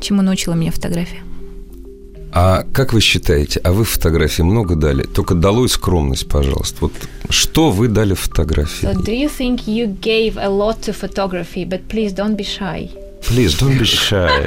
чему 0.00 0.22
научила 0.22 0.54
меня 0.54 0.70
фотография. 0.70 1.22
А 2.32 2.62
как 2.72 2.92
вы 2.92 3.00
считаете, 3.00 3.58
а 3.64 3.72
вы 3.72 3.84
фотографии 3.84 4.42
много 4.42 4.76
дали? 4.76 5.02
Только 5.02 5.34
долой 5.34 5.68
скромность, 5.68 6.28
пожалуйста. 6.28 6.76
Вот 6.82 6.92
что 7.30 7.70
вы 7.70 7.88
дали 7.88 8.14
фотографии? 8.14 8.86
So 8.86 8.94
do 8.94 9.12
you 9.12 9.28
think 9.28 9.66
you 9.66 9.86
gave 10.00 10.36
a 10.36 10.48
lot 10.48 10.82
to 10.82 10.92
photography, 10.92 11.64
but 11.64 11.80
please 11.88 12.12
don't 12.14 12.36
be 12.36 12.44
shy? 12.44 12.90
Please, 13.21 13.57
don't 13.57 13.77
be 13.79 13.85
shy, 13.85 14.45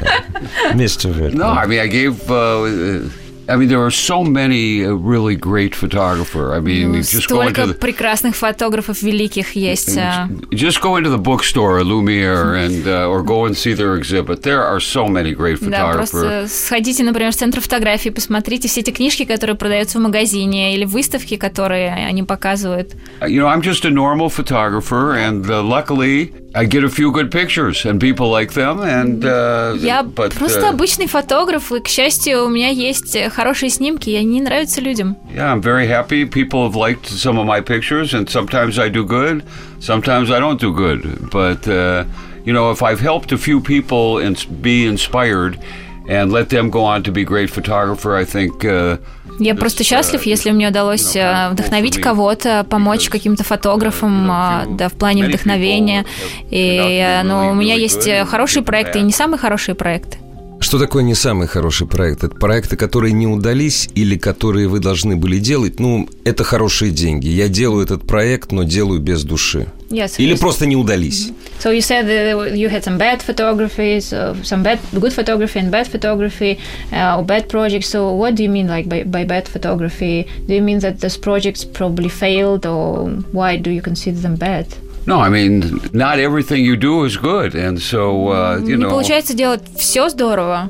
Mr. 0.73 1.11
Vertman. 1.11 1.33
No, 1.35 1.47
I 1.49 1.65
mean, 1.65 1.79
I 1.79 1.87
gave. 1.87 2.29
Uh, 2.29 3.09
I 3.49 3.55
mean, 3.55 3.69
there 3.69 3.81
are 3.81 3.89
so 3.91 4.25
many 4.25 4.83
uh, 4.85 4.91
really 4.91 5.37
great 5.37 5.73
photographer. 5.73 6.53
I 6.53 6.59
mean, 6.59 6.91
Ну, 6.91 6.97
you 6.97 7.01
just 7.03 7.29
go 7.29 7.37
Столько 7.39 7.61
into 7.61 7.67
the, 7.67 7.79
прекрасных 7.79 8.35
фотографов 8.35 9.01
великих 9.01 9.55
есть. 9.55 9.97
а. 9.97 10.27
just 10.51 10.81
go 10.81 10.97
into 10.97 11.09
the 11.09 11.17
bookstore, 11.17 11.81
Lumiere, 11.81 12.55
and 12.65 12.85
uh, 12.85 13.07
or 13.09 13.23
go 13.23 13.45
and 13.45 13.55
see 13.55 13.73
their 13.73 13.95
exhibit. 13.95 14.43
There 14.43 14.61
are 14.63 14.81
so 14.81 15.07
many 15.07 15.33
great 15.33 15.61
Да, 15.61 15.93
photographers. 15.93 16.09
просто 16.11 16.47
сходите, 16.49 17.03
например, 17.03 17.31
в 17.31 17.35
центр 17.37 17.61
фотографии, 17.61 18.09
посмотрите 18.09 18.67
все 18.67 18.81
эти 18.81 18.91
книжки, 18.91 19.23
которые 19.23 19.55
продаются 19.55 19.97
в 19.97 20.01
магазине, 20.01 20.75
или 20.75 20.83
выставки, 20.83 21.37
которые 21.37 21.93
они 22.09 22.23
показывают. 22.23 22.95
Uh, 23.21 23.29
You 23.29 23.39
know, 23.41 23.47
I'm 23.47 23.61
just 23.61 23.85
a 23.85 23.89
normal 23.89 24.29
photographer, 24.29 25.13
and 25.15 25.49
uh, 25.49 25.63
luckily, 25.63 26.33
I 26.53 26.65
get 26.65 26.83
a 26.83 26.89
few 26.89 27.11
good 27.11 27.29
pictures, 27.29 27.85
and 27.85 27.99
people 27.99 28.29
like 28.31 28.53
them. 28.53 28.79
And 28.81 29.23
uh, 29.23 29.75
Я 29.79 30.03
but, 30.03 30.33
просто 30.33 30.67
uh, 30.67 30.69
обычный 30.69 31.07
фотограф, 31.07 31.71
и, 31.71 31.79
к 31.79 31.87
счастью, 31.87 32.45
у 32.45 32.49
меня 32.49 32.69
есть 32.69 33.15
хорошие 33.33 33.69
снимки, 33.69 34.09
и 34.09 34.15
они 34.15 34.41
нравятся 34.41 34.81
людям. 34.81 35.17
Yeah, 35.33 35.51
I'm 35.53 35.61
very 35.61 35.87
happy. 35.87 36.25
People 36.25 36.63
have 36.63 36.75
liked 36.75 37.07
some 37.07 37.37
of 37.37 37.45
my 37.45 37.61
pictures, 37.61 38.13
and 38.13 38.27
sometimes 38.29 38.79
I 38.79 38.89
do 38.89 39.05
good, 39.05 39.43
sometimes 39.79 40.31
I 40.31 40.39
don't 40.39 40.59
do 40.59 40.73
good. 40.73 41.29
But, 41.31 41.67
uh, 41.67 42.05
you 42.45 42.53
know, 42.53 42.71
if 42.71 42.81
I've 42.81 43.01
helped 43.01 43.31
a 43.31 43.37
few 43.37 43.59
people 43.59 44.17
ins- 44.19 44.45
be 44.45 44.85
inspired 44.85 45.59
And 46.08 46.32
let 46.32 46.48
them 46.48 46.70
go 46.70 46.84
on 46.84 47.02
to 47.02 47.12
be 47.12 47.24
great 47.24 47.50
photographer, 47.50 48.14
I 48.14 48.24
think. 48.24 48.64
Uh, 48.64 48.98
Я 49.38 49.54
просто 49.54 49.82
uh, 49.82 49.86
счастлив, 49.86 50.26
если 50.26 50.50
мне 50.50 50.68
удалось 50.68 51.16
э, 51.16 51.48
вдохновить 51.50 52.00
кого-то, 52.00 52.64
помочь 52.68 53.08
каким-то 53.08 53.44
фотографам, 53.44 54.30
uh, 54.30 54.34
а, 54.34 54.64
да, 54.68 54.88
в 54.88 54.92
плане 54.92 55.24
вдохновения. 55.24 56.04
И, 56.50 56.78
э, 56.78 57.22
ну, 57.22 57.50
у 57.50 57.54
меня 57.54 57.74
есть 57.74 58.06
э, 58.06 58.24
хорошие 58.24 58.62
проекты 58.62 58.98
и 58.98 59.02
не 59.02 59.12
самые 59.12 59.38
хорошие 59.38 59.74
проекты. 59.74 60.18
Что 60.62 60.78
такое 60.78 61.02
не 61.02 61.14
самый 61.14 61.48
хороший 61.48 61.88
проект? 61.88 62.22
Это 62.22 62.36
проекты, 62.36 62.76
которые 62.76 63.12
не 63.12 63.26
удались 63.26 63.88
или 63.96 64.16
которые 64.16 64.68
вы 64.68 64.78
должны 64.78 65.16
были 65.16 65.38
делать. 65.38 65.80
Ну, 65.80 66.08
это 66.24 66.44
хорошие 66.44 66.92
деньги. 66.92 67.26
Я 67.26 67.48
делаю 67.48 67.84
этот 67.84 68.06
проект, 68.06 68.52
но 68.52 68.62
делаю 68.62 69.00
без 69.00 69.24
души. 69.24 69.66
Yes, 69.90 70.12
Или 70.18 70.36
просто 70.36 70.66
не 70.66 70.76
удались. 70.76 71.32
So 71.58 71.72
you 71.72 71.80
said 71.80 72.06
that 72.06 72.54
you 72.56 72.70
had 72.70 72.84
some 72.84 72.96
bad 72.96 73.20
photographies, 73.22 74.12
uh, 74.12 74.36
some 74.44 74.62
bad, 74.62 74.78
good 74.92 75.12
photography 75.12 75.58
and 75.58 75.70
bad 75.70 75.88
photography, 75.88 76.58
uh, 76.92 77.18
or 77.18 77.24
bad 77.24 77.48
projects. 77.48 77.88
So 77.88 78.14
what 78.14 78.36
do 78.36 78.44
you 78.44 78.48
mean, 78.48 78.68
like 78.68 78.88
by, 78.88 79.02
by 79.02 79.24
bad 79.24 79.48
photography? 79.48 80.28
Do 80.46 80.54
you 80.54 80.62
mean 80.62 80.78
that 80.78 81.00
those 81.00 81.18
projects 81.18 81.64
probably 81.64 82.08
failed, 82.08 82.64
or 82.66 83.10
why 83.32 83.56
do 83.56 83.70
you 83.70 83.82
consider 83.82 84.20
them 84.20 84.36
bad? 84.36 84.66
no, 85.05 85.19
I 85.19 85.29
mean, 85.29 85.79
not 85.93 86.19
everything 86.19 86.63
you 86.65 86.75
do 86.75 87.05
is 87.05 87.15
good. 87.17 87.55
And 87.55 87.79
so, 87.81 88.29
uh, 88.29 88.57
you 88.63 88.77
Не 88.77 88.83
know. 88.83 88.89
получается 88.89 89.33
делать 89.33 89.61
все 89.77 90.09
здорово. 90.09 90.69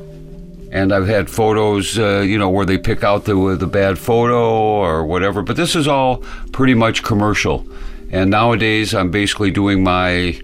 and 0.70 0.92
I've 0.92 1.08
had 1.08 1.30
photos, 1.30 1.98
uh, 1.98 2.20
you 2.20 2.36
know, 2.38 2.50
where 2.50 2.66
they 2.66 2.76
pick 2.76 3.02
out 3.02 3.24
the 3.24 3.56
the 3.58 3.66
bad 3.66 3.98
photo 3.98 4.38
or 4.84 5.04
whatever. 5.06 5.42
But 5.42 5.56
this 5.56 5.74
is 5.74 5.88
all 5.88 6.22
pretty 6.52 6.74
much 6.74 7.02
commercial, 7.02 7.64
and 8.12 8.30
nowadays 8.30 8.92
I'm 8.94 9.10
basically 9.10 9.50
doing 9.50 9.82
my 9.82 10.38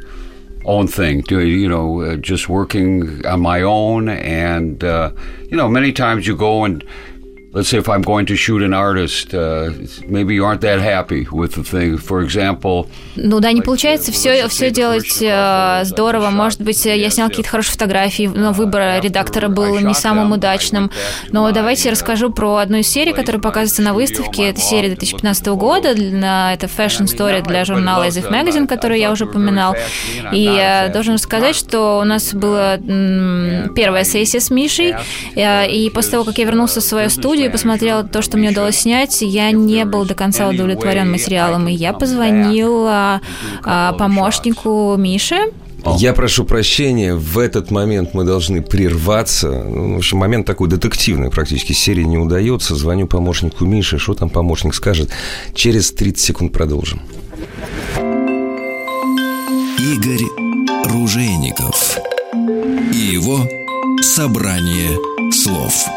own 0.65 0.87
thing, 0.89 1.21
doing 1.29 1.49
you 1.49 1.69
know, 1.69 2.01
uh, 2.01 2.17
just 2.17 2.49
working 2.49 3.21
on 3.27 3.41
my 3.43 3.61
own, 3.63 4.09
and 4.09 4.83
uh, 4.83 5.11
you 5.51 5.59
know, 5.59 5.69
many 5.69 5.93
times 5.93 6.27
you 6.27 6.35
go 6.37 6.65
and. 6.65 6.83
Let's 7.52 7.70
say 7.70 7.80
if 7.80 7.90
I'm 7.90 8.04
going 8.04 8.28
to 8.28 8.36
shoot 8.36 8.62
an 8.62 8.76
artist, 8.76 9.34
uh, 9.34 9.72
maybe 10.08 10.36
you 10.36 10.46
aren't 10.46 10.62
that 10.62 10.80
happy 10.80 11.28
with 11.32 11.54
the 11.56 11.64
thing. 11.64 11.98
For 11.98 12.22
example, 12.22 12.88
Ну 13.16 13.40
да, 13.40 13.52
не 13.52 13.64
получается 13.64 14.12
uh, 14.12 14.14
все, 14.14 14.48
все 14.50 14.68
the 14.68 14.72
делать 14.72 15.22
shot, 15.22 15.86
здорово. 15.86 16.30
Может 16.30 16.62
быть, 16.62 16.86
я 16.86 17.10
снял 17.10 17.28
какие-то 17.30 17.50
хорошие 17.50 17.72
фотографии, 17.72 18.30
но 18.32 18.52
выбор 18.52 18.82
after 18.82 19.02
редактора 19.06 19.48
был 19.48 19.80
не 19.80 19.96
самым 19.96 20.32
удачным. 20.32 20.92
Но 21.32 21.52
давайте 21.52 21.86
я 21.86 21.90
uh, 21.90 21.94
расскажу 21.94 22.30
про 22.30 22.58
одну 22.58 22.78
из 22.78 22.88
серий, 22.88 23.14
которая 23.14 23.42
показывается 23.42 23.82
на 23.82 23.96
выставке. 23.96 24.50
Это 24.50 24.62
серия 24.62 24.90
2015 24.90 25.48
года. 25.48 25.90
Это 25.90 26.68
Fashion 26.68 27.06
Story 27.06 27.42
для 27.48 27.66
журнала 27.66 28.04
As 28.08 28.22
If 28.22 28.30
Magazine, 28.32 28.68
который 28.68 29.00
я 29.00 29.12
уже 29.12 29.26
упоминал. 29.26 29.76
И 30.32 30.40
я 30.40 30.90
должен 30.94 31.18
сказать, 31.18 31.56
что 31.56 32.00
у 32.00 32.04
нас 32.04 32.32
была 32.32 32.78
первая 33.76 34.04
сессия 34.04 34.40
с 34.40 34.52
Мишей. 34.52 34.94
э, 35.36 35.68
И 35.68 35.90
после 35.90 36.12
того, 36.12 36.26
как 36.26 36.38
я 36.38 36.46
вернулся 36.46 36.80
в 36.80 36.84
свою 36.84 37.10
студию, 37.10 37.39
студию, 37.40 37.52
посмотрел 37.54 38.06
то, 38.06 38.22
что 38.22 38.38
мне 38.38 38.50
удалось 38.50 38.76
снять. 38.76 39.22
Я 39.22 39.52
не 39.52 39.86
был 39.86 40.04
до 40.06 40.14
конца 40.14 40.50
удовлетворен 40.50 41.10
материалом, 41.10 41.70
и 41.70 41.74
я 41.74 41.94
позвонил 41.94 42.86
а, 42.86 43.22
помощнику 43.98 44.96
Миши, 44.98 45.38
я 45.98 46.12
прошу 46.12 46.44
прощения, 46.44 47.16
в 47.16 47.40
этот 47.40 47.72
момент 47.72 48.14
мы 48.14 48.26
должны 48.26 48.62
прерваться. 48.62 49.50
Ну, 49.50 49.96
в 49.96 49.98
общем, 50.00 50.18
момент 50.18 50.46
такой 50.46 50.68
детективный 50.68 51.32
практически. 51.32 51.72
Серии 51.72 52.04
не 52.04 52.18
удается. 52.18 52.76
Звоню 52.76 53.08
помощнику 53.08 53.64
Миши. 53.64 53.98
Что 53.98 54.14
там 54.14 54.30
помощник 54.30 54.76
скажет? 54.76 55.10
Через 55.56 55.94
30 55.94 56.20
секунд 56.20 56.52
продолжим. 56.52 57.00
Игорь 59.80 60.26
Ружейников 60.84 61.98
и 62.94 62.98
его 62.98 63.48
собрание 64.02 65.32
слов. 65.32 65.88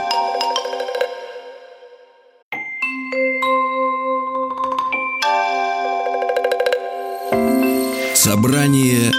Собрание 8.33 9.13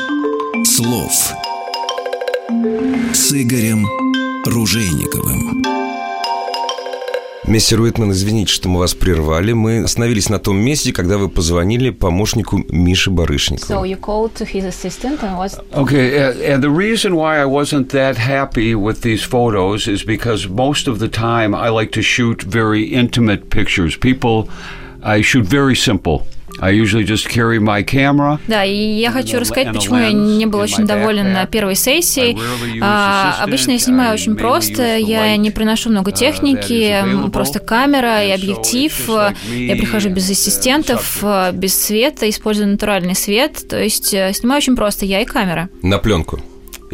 слов 0.65 1.11
с 3.13 3.31
Игорем 3.31 3.85
Ружейниковым. 4.43 5.61
Мистер 7.45 7.81
Уитман, 7.81 8.11
извините, 8.11 8.51
что 8.51 8.69
мы 8.69 8.79
вас 8.79 8.95
прервали. 8.95 9.53
Мы 9.53 9.83
остановились 9.83 10.29
на 10.29 10.39
том 10.39 10.57
месте, 10.57 10.91
когда 10.91 11.19
вы 11.19 11.29
позвонили 11.29 11.91
помощнику 11.91 12.65
Миши 12.69 13.11
Барышникову. 13.11 13.71
So 13.71 13.85
you 13.85 13.99
called 13.99 14.33
to 14.33 14.47
his 14.51 14.65
assistant 14.65 15.21
and 15.21 15.37
was... 15.37 15.59
Okay, 15.75 16.17
uh, 16.17 16.55
and 16.55 16.63
the 16.63 16.71
reason 16.71 17.15
why 17.15 17.37
I 17.39 17.45
wasn't 17.45 17.89
that 17.89 18.17
happy 18.17 18.73
with 18.73 19.03
these 19.03 19.21
photos 19.21 19.87
is 19.87 20.03
because 20.03 20.49
most 20.49 20.87
of 20.87 20.97
the 20.97 21.07
time 21.07 21.53
I 21.53 21.69
like 21.69 21.91
to 21.91 22.01
shoot 22.01 22.41
very 22.41 22.85
intimate 22.85 23.51
pictures. 23.51 23.95
People, 23.95 24.49
I 25.03 25.21
shoot 25.21 25.45
very 25.45 25.75
simple. 25.75 26.25
I 26.59 26.71
usually 26.71 27.05
just 27.05 27.27
carry 27.29 27.59
my 27.59 27.83
camera. 27.83 28.39
Да, 28.47 28.63
и 28.63 28.75
я 28.75 29.11
хочу 29.11 29.39
рассказать, 29.39 29.73
почему 29.73 29.97
я 29.97 30.11
не 30.11 30.45
был 30.45 30.59
очень 30.59 30.85
доволен 30.85 31.33
на 31.33 31.45
первой 31.45 31.75
сессии. 31.75 32.37
А, 32.81 33.37
обычно 33.41 33.71
я 33.71 33.79
снимаю 33.79 34.13
очень 34.13 34.35
просто, 34.35 34.97
я 34.97 35.35
не 35.37 35.51
приношу 35.51 35.89
много 35.89 36.11
техники, 36.11 37.03
просто 37.31 37.59
камера 37.59 38.23
и 38.23 38.31
объектив. 38.31 39.09
Я 39.49 39.75
прихожу 39.75 40.09
без 40.09 40.29
ассистентов, 40.29 41.23
без 41.53 41.81
света, 41.81 42.29
использую 42.29 42.69
натуральный 42.69 43.15
свет, 43.15 43.67
то 43.67 43.81
есть 43.81 44.09
снимаю 44.09 44.57
очень 44.57 44.75
просто, 44.75 45.05
я 45.05 45.21
и 45.21 45.25
камера. 45.25 45.69
На 45.81 45.97
пленку. 45.97 46.39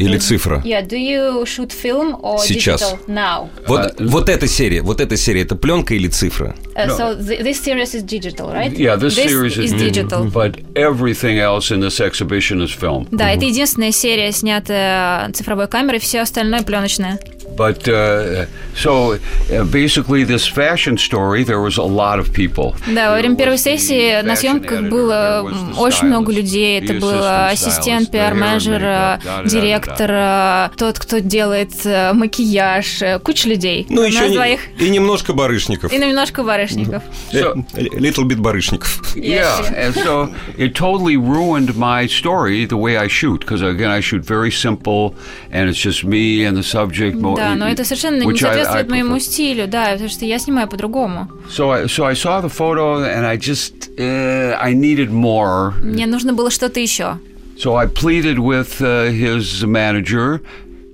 Или 0.00 0.18
цифра? 0.18 0.62
Yeah, 0.64 0.86
do 0.86 0.96
you 0.96 1.44
shoot 1.44 1.72
film 1.72 2.18
or 2.22 2.38
Сейчас. 2.38 2.80
digital 2.80 2.98
now? 3.06 3.48
Вот, 3.66 3.96
вот 4.00 4.28
эта 4.28 4.46
серия, 4.46 4.82
вот 4.82 5.00
эта 5.00 5.16
серия, 5.16 5.42
это 5.42 5.56
пленка 5.56 5.94
или 5.94 6.08
цифра? 6.08 6.54
Uh, 6.74 6.88
so 6.96 7.14
th- 7.14 7.42
this 7.42 7.62
series 7.62 7.94
is 7.94 8.02
digital, 8.02 8.50
right? 8.52 8.72
Yeah, 8.72 8.96
this, 8.96 9.16
This 9.16 9.30
series 9.30 9.58
is 9.58 9.72
digital. 9.72 10.24
But 10.30 10.60
everything 10.74 11.38
else 11.38 11.70
in 11.70 11.80
this 11.80 12.00
exhibition 12.00 12.62
is 12.62 12.70
film. 12.70 13.06
Да, 13.10 13.30
это 13.30 13.44
единственная 13.44 13.92
серия, 13.92 14.32
снятая 14.32 15.30
цифровой 15.32 15.68
камерой, 15.68 15.98
все 16.00 16.20
остальное 16.20 16.62
пленочное. 16.62 17.18
But 17.56 17.86
uh, 17.88 18.46
so 18.74 19.14
uh, 19.52 19.64
basically, 19.64 20.24
this 20.24 20.46
fashion 20.46 20.96
story, 20.96 21.44
there 21.44 21.60
was 21.60 21.76
a 21.78 21.82
lot 21.82 22.18
of 22.18 22.32
people. 22.32 22.74
Да, 22.86 23.10
во 23.10 23.16
время 23.18 23.36
первой 23.36 23.58
сессии 23.58 24.22
на 24.22 24.34
съемках 24.36 24.82
было 24.88 25.50
очень 25.76 26.06
много 26.06 26.32
людей. 26.32 26.80
Это 26.80 26.94
был 26.94 27.20
ассистент, 27.22 28.10
пиар-менеджер, 28.10 29.20
директор, 29.46 30.70
тот, 30.76 30.98
кто 30.98 31.18
делает 31.18 31.72
э, 31.84 32.12
макияж, 32.12 33.02
э, 33.02 33.18
куча 33.18 33.48
людей. 33.48 33.86
Ну, 33.88 34.02
У 34.02 34.04
еще 34.04 34.20
нас 34.20 34.28
не- 34.30 34.34
двоих. 34.36 34.60
и 34.78 34.88
немножко 34.88 35.32
барышников. 35.32 35.92
И 35.92 35.98
немножко 35.98 36.42
барышников. 36.42 37.02
Э, 37.32 37.52
Little 37.74 38.24
bit 38.24 38.38
барышников. 38.40 39.02
Yeah, 39.16 39.74
and 39.76 39.94
so 39.94 40.32
it 40.56 40.74
totally 40.74 41.16
ruined 41.16 41.76
my 41.76 42.06
story 42.06 42.64
the 42.64 42.76
way 42.76 42.96
I 42.96 43.08
shoot 43.08 43.40
because 43.40 43.62
again 43.62 43.90
I 43.90 44.00
shoot 44.00 44.24
very 44.24 44.50
simple 44.50 45.14
and 45.52 45.68
it's 45.68 45.78
just 45.78 46.04
me 46.04 46.44
and 46.44 46.56
the 46.56 46.62
subject. 46.62 47.20
Да, 47.40 47.54
но 47.54 47.68
это 47.68 47.84
совершенно 47.84 48.22
не 48.22 48.36
соответствует 48.36 48.88
моему 48.88 49.18
стилю, 49.18 49.66
да, 49.66 49.92
потому 49.92 50.08
что 50.08 50.24
я 50.24 50.38
снимаю 50.38 50.68
по-другому. 50.68 51.28
So 51.48 51.70
I, 51.70 51.84
so 51.84 52.04
I 52.04 52.14
saw 52.14 52.40
the 52.40 52.48
photo 52.48 53.02
and 53.02 53.26
I 53.26 53.36
just 53.36 53.90
uh, 53.98 54.58
I 54.60 54.74
needed 54.74 55.10
more. 55.10 55.72
Мне 55.82 56.06
нужно 56.06 56.32
было 56.32 56.50
что-то 56.50 56.80
еще. 56.80 57.18
So 57.56 57.76
I 57.76 57.86
pleaded 57.86 58.38
with 58.38 58.80
uh, 58.80 59.10
his 59.10 59.64
manager 59.64 60.40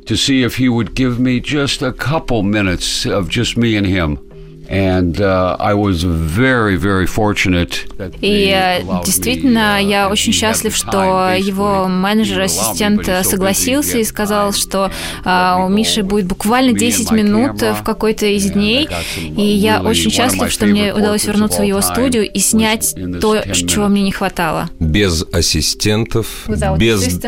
to 0.07 0.17
see 0.17 0.43
if 0.43 0.57
he 0.57 0.69
would 0.69 0.95
give 0.95 1.19
me 1.19 1.41
just 1.41 1.83
a 1.83 1.93
couple 1.93 2.43
minutes 2.43 3.07
of 3.07 3.29
just 3.29 3.57
me 3.57 3.77
and 3.77 3.87
him. 3.87 4.19
And 4.69 5.21
uh, 5.21 5.57
I 5.59 5.75
was 5.75 6.03
very, 6.03 6.77
very 6.77 7.07
fortunate. 7.07 7.87
that 7.99 8.15
И 8.21 8.51
э, 8.53 8.83
действительно, 9.05 9.79
uh, 9.79 9.85
я 9.85 10.09
очень 10.09 10.33
счастлив, 10.33 10.75
что 10.75 10.91
time, 10.91 11.41
его 11.41 11.85
basically, 11.85 11.89
менеджер, 11.89 12.37
to 12.37 12.41
allow 12.41 12.43
me, 12.43 12.45
ассистент 12.45 13.01
but 13.01 13.05
he's 13.05 13.07
so 13.07 13.21
busy, 13.21 13.31
согласился 13.31 13.99
и 13.99 14.05
сказал, 14.05 14.51
time, 14.51 14.57
что 14.57 14.91
а, 15.25 15.59
me 15.59 15.67
у 15.67 15.69
Миши 15.69 16.03
будет 16.03 16.27
буквально 16.27 16.71
me 16.71 16.75
and 16.75 16.79
10 16.79 17.11
my 17.11 17.17
минут 17.17 17.63
в 17.63 17.83
какой-то 17.85 18.27
из 18.27 18.51
дней. 18.51 18.89
И 19.17 19.43
я 19.43 19.81
очень 19.83 20.11
счастлив, 20.11 20.51
что 20.51 20.67
мне 20.67 20.93
удалось 20.93 21.25
вернуться 21.25 21.63
в 21.63 21.65
его 21.65 21.81
студию 21.81 22.25
time 22.25 22.33
и 22.33 22.39
снять 22.39 22.95
то, 23.21 23.43
10 23.43 23.71
чего 23.71 23.89
мне 23.89 24.03
не 24.03 24.13
хватало. 24.13 24.69
Без 24.81 25.25
ассистентов, 25.33 26.49
без, 26.79 27.21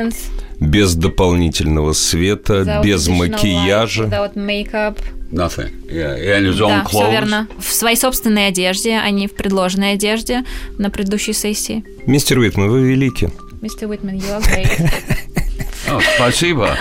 без 0.61 0.95
дополнительного 0.95 1.93
света, 1.93 2.81
без 2.83 3.09
макияжа. 3.09 4.31
Nothing. 5.31 5.71
Yeah, 5.91 6.17
and 6.37 6.47
his 6.47 6.61
own 6.61 6.69
Да, 6.71 6.85
все 6.89 6.99
clothes. 7.01 7.11
верно. 7.11 7.49
В 7.59 7.73
своей 7.73 7.97
собственной 7.97 8.47
одежде, 8.49 8.93
а 8.97 9.11
не 9.11 9.27
в 9.29 9.35
предложенной 9.35 9.93
одежде 9.93 10.45
на 10.79 10.89
предыдущей 10.91 11.35
сессии. 11.35 11.85
Мистер 12.07 12.39
Уитман, 12.39 12.69
вы 12.71 12.83
велики. 12.83 13.31
Мистер 13.61 13.89
Уитман, 13.89 14.15
you 14.17 14.39
are 14.39 14.43
great. 14.43 14.91
Oh, 15.91 16.03
спасибо. 16.17 16.77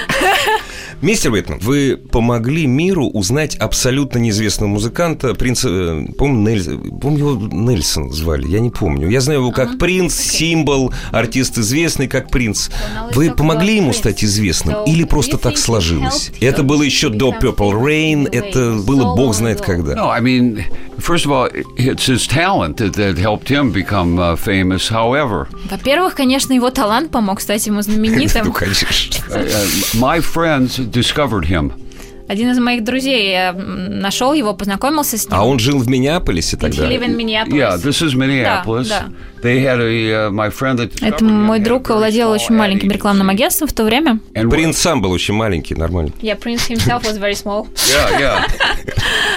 Мистер 1.00 1.32
Уитман, 1.32 1.60
вы 1.60 1.96
помогли 1.96 2.66
миру 2.66 3.08
узнать 3.08 3.56
абсолютно 3.58 4.18
неизвестного 4.18 4.68
музыканта, 4.68 5.36
принца, 5.36 5.70
э, 5.70 6.06
помню, 6.18 6.50
Нельс, 6.50 6.68
помню, 7.00 7.20
его 7.20 7.48
Нельсон 7.48 8.12
звали, 8.12 8.48
я 8.48 8.60
не 8.60 8.72
помню. 8.72 9.08
Я 9.08 9.22
знаю 9.22 9.42
его 9.42 9.52
как 9.52 9.78
принц, 9.78 10.16
символ, 10.16 10.92
артист 11.12 11.60
известный 11.60 12.08
как 12.08 12.32
принц. 12.32 12.70
Вы 13.14 13.30
помогли 13.30 13.76
ему 13.76 13.94
стать 13.94 14.24
известным 14.24 14.86
или 14.86 15.04
просто 15.04 15.38
так 15.38 15.60
сложилось? 15.60 16.32
Это 16.42 16.64
было 16.64 16.82
еще 16.82 17.10
до 17.10 17.30
Purple 17.30 17.74
Rain, 17.74 18.28
это 18.32 18.72
было 18.84 19.16
бог 19.16 19.36
знает 19.36 19.62
когда. 19.62 19.94
No, 19.94 20.10
I 20.10 20.20
mean, 20.20 20.64
first 20.98 21.26
of 21.28 21.32
all, 21.32 21.48
it's 21.78 22.08
his 22.08 22.26
talent 22.28 22.78
that, 22.78 22.96
that 22.96 23.20
helped 23.20 23.50
him 23.50 23.72
become 23.72 24.18
uh, 24.18 24.36
famous. 24.36 24.90
However, 24.90 25.48
Во-первых, 25.70 26.16
конечно, 26.16 26.54
его 26.54 26.72
талант 26.72 27.12
помог 27.12 27.40
стать 27.40 27.68
ему 27.68 27.84
знаменитым. 27.84 28.48
Ну, 28.48 28.54
конечно. 28.54 28.88
uh, 29.30 29.68
my 29.96 30.22
friends 30.22 30.87
discovered 30.92 31.46
him. 31.46 31.87
Один 32.28 32.52
из 32.52 32.60
моих 32.60 32.84
друзей 32.84 33.32
э, 33.34 33.52
м, 33.54 34.00
нашел 34.00 34.34
его, 34.34 34.54
познакомился 34.54 35.18
с 35.18 35.26
ним. 35.26 35.34
А 35.34 35.46
он 35.46 35.60
жил 35.60 35.80
в 35.80 35.88
Миннеаполисе 35.88 36.58
He 36.58 36.60
тогда? 36.60 36.84
live 36.90 37.04
in 37.06 37.16
Minneapolis. 37.16 37.54
Yeah, 37.54 37.78
this 37.78 38.02
is 38.06 38.14
Minneapolis. 38.16 38.88
да. 38.90 39.06
They 39.44 39.60
had 39.64 39.80
a 39.80 40.30
uh, 40.30 40.32
my 40.32 40.50
friend 40.50 40.78
that 40.80 40.94
Это 41.00 41.24
мой 41.24 41.60
друг 41.60 41.90
владел 41.90 42.32
очень 42.32 42.56
маленьким 42.56 42.90
рекламным 42.90 43.30
агентством 43.30 43.68
в 43.68 43.74
то 43.74 43.84
время. 43.84 44.20
And 44.34 44.50
Принц 44.50 44.78
сам 44.78 45.00
был 45.02 45.12
очень 45.12 45.36
маленький, 45.36 45.76
нормально. 45.76 46.12
Yeah, 46.22 46.40
Prince 46.40 46.68
himself 46.68 47.04
was 47.04 47.18
very 47.20 47.36
small. 47.36 47.68
Yeah, 47.88 48.20
yeah. 48.20 48.46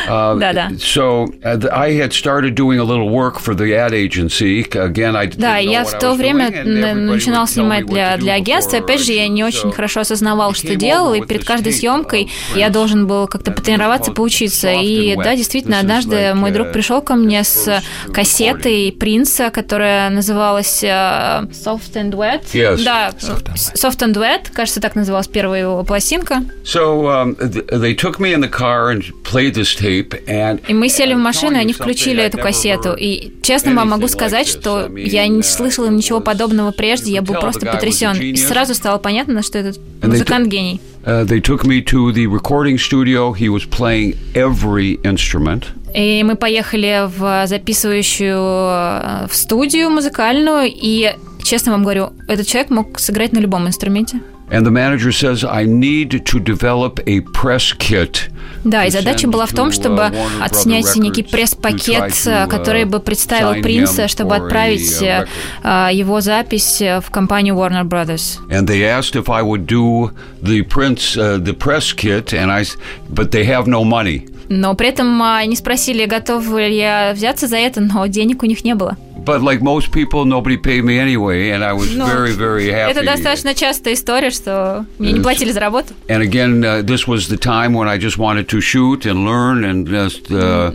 Uh, 0.08 0.38
Да-да. 0.38 0.70
So 0.78 1.26
uh, 1.44 1.68
I 1.72 1.92
had 1.92 2.12
started 2.12 2.54
doing 2.54 2.78
a 2.78 2.84
little 2.84 3.10
work 3.10 3.38
for 3.38 3.54
the 3.54 3.74
ad 3.76 3.92
agency. 3.92 4.60
Again, 4.72 5.14
I 5.16 5.26
didn't 5.26 5.38
Да, 5.40 5.58
know 5.58 5.70
я 5.70 5.82
what 5.82 5.90
в 5.90 5.94
I 5.94 5.98
то 6.00 6.06
was 6.12 6.16
время 6.16 6.50
начинал 6.94 7.46
снимать 7.46 7.86
для, 7.86 8.16
для 8.16 8.34
агентства. 8.34 8.78
Опять 8.78 9.04
же, 9.04 9.12
я 9.12 9.28
не 9.28 9.44
очень 9.44 9.70
хорошо 9.70 10.00
осознавал, 10.00 10.52
He 10.52 10.54
что 10.54 10.76
делал, 10.76 11.12
и 11.14 11.20
перед 11.24 11.44
каждой 11.44 11.72
съемкой 11.74 12.28
я 12.56 12.68
Prince. 12.68 12.72
Должен 12.80 13.06
был 13.06 13.26
как-то 13.26 13.50
потренироваться, 13.52 14.10
поучиться. 14.10 14.72
И 14.72 15.14
да, 15.14 15.36
действительно, 15.36 15.80
однажды 15.80 16.32
мой 16.34 16.50
друг 16.50 16.72
пришел 16.72 17.02
ко 17.02 17.14
мне 17.14 17.44
с 17.44 17.82
кассетой 18.12 18.96
Принца, 18.98 19.50
которая 19.50 20.08
называлась 20.08 20.82
э, 20.82 20.86
Soft 20.86 21.92
and 21.94 22.12
Wet. 22.12 22.42
Yes. 22.54 22.82
Да, 22.82 23.10
Soft 23.20 23.98
and 23.98 24.14
Wet, 24.14 24.50
кажется, 24.52 24.80
так 24.80 24.94
называлась 24.94 25.28
первая 25.28 25.60
его 25.60 25.84
пластинка. 25.84 26.42
So 26.64 27.06
um, 27.06 27.36
th- 27.36 27.66
they 27.66 27.94
took 27.94 28.18
me 28.18 28.32
in 28.32 28.40
the 28.40 28.48
car 28.48 28.90
and 28.90 29.04
played 29.24 29.54
this 29.54 29.76
tape, 29.78 30.24
and 30.26 30.62
И 30.66 30.72
мы 30.72 30.88
сели 30.88 31.12
в 31.12 31.18
машину, 31.18 31.56
и 31.56 31.60
они 31.60 31.74
включили 31.74 32.22
эту 32.22 32.38
кассету. 32.38 32.94
И 32.98 33.34
честно 33.42 33.74
вам 33.74 33.90
могу 33.90 34.08
сказать, 34.08 34.48
что 34.48 34.88
я 34.96 35.26
не 35.26 35.40
uh, 35.40 35.42
слышала 35.42 35.88
ничего 35.88 36.20
подобного 36.20 36.70
прежде, 36.70 37.12
я 37.12 37.20
был 37.20 37.34
просто 37.34 37.66
потрясен. 37.66 38.18
И 38.18 38.36
сразу 38.36 38.74
стало 38.74 38.96
понятно, 38.96 39.42
что 39.42 39.58
этот 39.58 39.78
музыкант 40.02 40.46
гений. 40.46 40.80
Uh, 41.04 41.24
they 41.24 41.40
took 41.40 41.64
me 41.64 41.82
to 41.82 42.12
the 42.12 42.26
recording 42.26 42.78
studio. 42.78 43.32
He 43.32 43.48
was 43.48 43.64
playing 43.64 44.16
every 44.34 44.98
instrument. 45.02 45.66
И 45.94 46.22
мы 46.22 46.36
поехали 46.36 47.08
в 47.08 47.46
записывающую 47.46 48.36
э, 48.36 49.26
в 49.28 49.34
студию 49.34 49.90
музыкальную, 49.90 50.70
и 50.72 51.12
честно 51.42 51.72
вам 51.72 51.82
говорю, 51.82 52.12
этот 52.28 52.46
человек 52.46 52.70
мог 52.70 52.98
сыграть 53.00 53.32
на 53.32 53.38
любом 53.38 53.66
инструменте. 53.66 54.20
And 54.49 54.63
the 54.63 54.69
manager 54.69 55.11
says, 55.11 55.43
I 55.43 55.65
need 55.65 56.23
to 56.23 56.39
develop 56.39 56.99
a 57.07 57.21
press 57.33 57.73
kit. 57.73 58.29
Да, 58.63 58.85
и 58.85 58.91
задача 58.91 59.27
была 59.27 59.47
в 59.47 59.53
том, 59.53 59.71
чтобы 59.71 60.11
отснять 60.39 60.95
некий 60.95 61.23
пресс-пакет, 61.23 62.13
который 62.47 62.85
бы 62.85 62.99
представил 62.99 63.59
принца, 63.61 64.07
чтобы 64.07 64.35
отправить 64.35 65.01
его 65.01 66.21
запись 66.21 66.79
в 66.79 67.09
компанию 67.09 67.55
Warner 67.55 67.85
Brothers. 67.85 68.39
And 68.51 68.67
they 68.67 68.83
asked 68.85 69.15
if 69.15 69.29
I 69.29 69.41
would 69.41 69.65
do 69.65 70.11
the 70.43 70.61
prince, 70.61 71.17
uh, 71.17 71.37
the 71.39 71.53
press 71.53 71.91
kit, 71.91 72.31
and 72.33 72.51
I, 72.51 72.65
but 73.09 73.31
they 73.31 73.45
have 73.45 73.65
no 73.65 73.83
money. 73.83 74.27
Но 74.50 74.74
при 74.74 74.88
этом 74.88 75.22
они 75.22 75.54
спросили, 75.54 76.06
готов 76.06 76.44
ли 76.58 76.76
я 76.76 77.12
взяться 77.14 77.46
за 77.46 77.56
это, 77.56 77.80
но 77.80 78.04
денег 78.06 78.42
у 78.42 78.46
них 78.46 78.64
не 78.64 78.74
было. 78.74 78.96
But 79.24 79.42
like 79.42 79.60
most 79.60 79.92
people, 79.92 80.24
nobody 80.24 80.56
paid 80.56 80.82
me 80.82 80.98
anyway, 80.98 81.50
and 81.50 81.62
I 81.62 81.72
was 81.72 81.94
Ну, 81.94 82.06
very, 82.06 82.32
very 82.32 82.68
happy. 82.70 82.90
Это 82.90 83.04
достаточно 83.04 83.54
частая 83.54 83.94
история, 83.94 84.30
что 84.30 84.86
мне 84.98 85.12
не 85.12 85.20
платили 85.20 85.52
за 85.52 85.60
работу. 85.60 85.94
And 86.08 86.20
again, 86.22 86.64
uh, 86.64 86.82
this 86.82 87.06
was 87.06 87.28
the 87.28 87.36
time 87.38 87.74
when 87.74 87.86
I 87.86 87.96
just 87.98 88.18
wanted 88.18 88.48
to 88.48 88.60
shoot 88.60 89.06
and 89.06 89.24
learn 89.24 89.62
and 89.64 89.86
just. 89.86 90.32
Uh, 90.32 90.72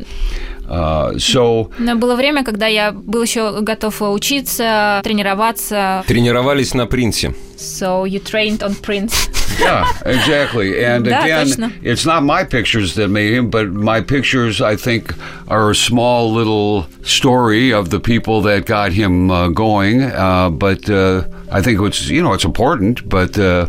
uh, 0.67 1.15
so 1.17 1.71
Но 1.79 1.95
было 1.95 2.15
время, 2.15 2.43
когда 2.43 2.67
я 2.67 2.91
был 2.91 3.21
еще 3.23 3.61
готов 3.61 4.01
учиться, 4.01 5.01
тренироваться. 5.03 6.03
Тренировались 6.07 6.73
на 6.73 6.85
принце. 6.85 7.33
So 7.57 8.05
you 8.05 8.19
trained 8.21 8.61
on 8.61 8.75
Prince. 8.81 9.29
yeah, 9.59 9.85
exactly. 10.05 10.83
And 10.83 11.05
Да, 11.05 11.23
again, 11.23 11.47
точно. 11.47 11.71
it's 11.81 12.05
not 12.05 12.23
my 12.23 12.43
pictures 12.43 12.95
that 12.95 13.09
made 13.09 13.33
him, 13.33 13.49
but 13.49 13.71
my 13.71 14.01
pictures, 14.01 14.59
I 14.61 14.75
think, 14.75 15.13
are 15.47 15.69
a 15.69 15.75
small 15.75 16.31
little 16.33 16.87
story 17.03 17.71
of 17.71 17.89
the 17.89 17.99
people 17.99 18.41
that 18.41 18.65
got 18.65 18.91
him 18.91 19.31
uh, 19.31 19.47
going. 19.49 20.01
Uh, 20.01 20.49
but 20.49 20.89
uh, 20.89 21.23
I 21.51 21.61
think 21.61 21.79
it's 21.81 22.09
you 22.09 22.21
know 22.21 22.33
it's 22.33 22.45
important, 22.45 23.07
but. 23.07 23.37
Uh, 23.37 23.67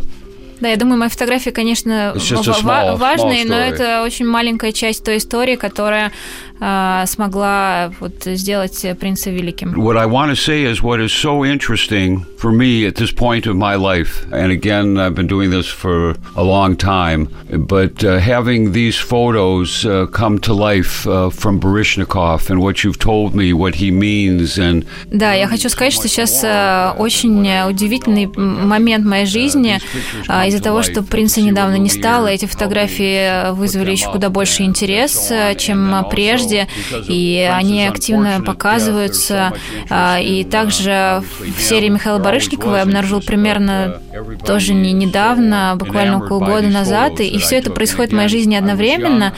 Да, 0.59 0.69
я 0.69 0.75
думаю, 0.77 0.97
мои 0.97 1.09
фотографии, 1.09 1.51
конечно, 1.51 2.13
small- 2.17 2.97
важные, 2.97 3.43
small 3.45 3.47
но 3.49 3.55
это 3.59 4.01
очень 4.03 4.25
маленькая 4.25 4.71
часть 4.71 5.03
той 5.03 5.17
истории, 5.17 5.55
которая 5.55 6.07
а, 6.07 6.11
смогла 6.59 7.91
вот 7.99 8.23
сделать 8.25 8.85
принца 8.99 9.29
великим. 9.29 9.73
What 9.75 9.97
I 9.97 10.05
want 10.05 10.31
to 10.31 10.35
say 10.35 10.63
is 10.63 10.81
what 10.81 10.99
is 10.99 11.11
so 11.11 11.45
interesting 11.45 12.25
for 12.37 12.51
me 12.51 12.85
at 12.85 12.95
this 12.95 13.11
point 13.11 13.45
of 13.47 13.55
my 13.55 13.75
life, 13.75 14.25
and 14.31 14.51
again, 14.51 14.97
I've 14.97 15.15
been 15.15 15.27
doing 15.27 15.49
this 15.49 15.67
for 15.67 16.15
a 16.35 16.43
long 16.43 16.75
time, 16.75 17.29
but 17.49 18.03
uh, 18.03 18.19
having 18.19 18.71
these 18.71 18.97
photos 18.97 19.85
uh, 19.85 20.07
come 20.07 20.39
to 20.39 20.53
life 20.53 21.07
uh, 21.07 21.29
from 21.29 21.59
Barishnikov 21.59 22.49
and 22.49 22.59
what 22.61 22.83
you've 22.83 22.99
told 22.99 23.33
me, 23.35 23.53
what 23.53 23.75
he 23.75 23.91
means, 23.91 24.57
and 24.57 24.85
Да, 25.11 25.33
я 25.33 25.47
хочу 25.47 25.69
сказать, 25.69 25.93
что 25.93 26.07
сейчас 26.07 26.43
э, 26.43 26.93
очень 26.97 27.47
э, 27.47 27.67
удивительный 27.67 28.27
момент 28.27 29.05
моей 29.05 29.25
жизни. 29.25 29.79
А, 30.27 30.47
Из-за 30.47 30.61
того, 30.61 30.83
что 30.83 31.03
принца 31.03 31.41
недавно 31.41 31.75
не 31.75 31.89
стало, 31.89 32.27
эти 32.27 32.45
фотографии 32.45 33.51
вызвали 33.51 33.91
еще 33.91 34.11
куда 34.11 34.29
больше 34.29 34.63
интерес, 34.63 35.29
э, 35.31 35.55
чем 35.55 35.93
э, 35.93 36.03
прежде, 36.47 36.67
и 37.07 37.49
они 37.51 37.85
активно 37.85 38.41
показываются. 38.41 39.53
А, 39.89 40.19
И 40.19 40.43
также 40.43 41.23
в 41.57 41.61
серии 41.61 41.89
Михаила 41.89 42.19
Барышникова 42.19 42.77
я 42.77 42.81
обнаружил 42.83 43.21
примерно 43.21 44.01
тоже 44.45 44.73
не 44.73 44.93
недавно, 44.93 45.75
буквально 45.77 46.17
около 46.17 46.39
года 46.39 46.67
назад, 46.67 47.19
и 47.19 47.37
все 47.39 47.57
это 47.57 47.71
происходит 47.71 48.11
в 48.11 48.15
моей 48.15 48.29
жизни 48.29 48.55
одновременно. 48.55 49.33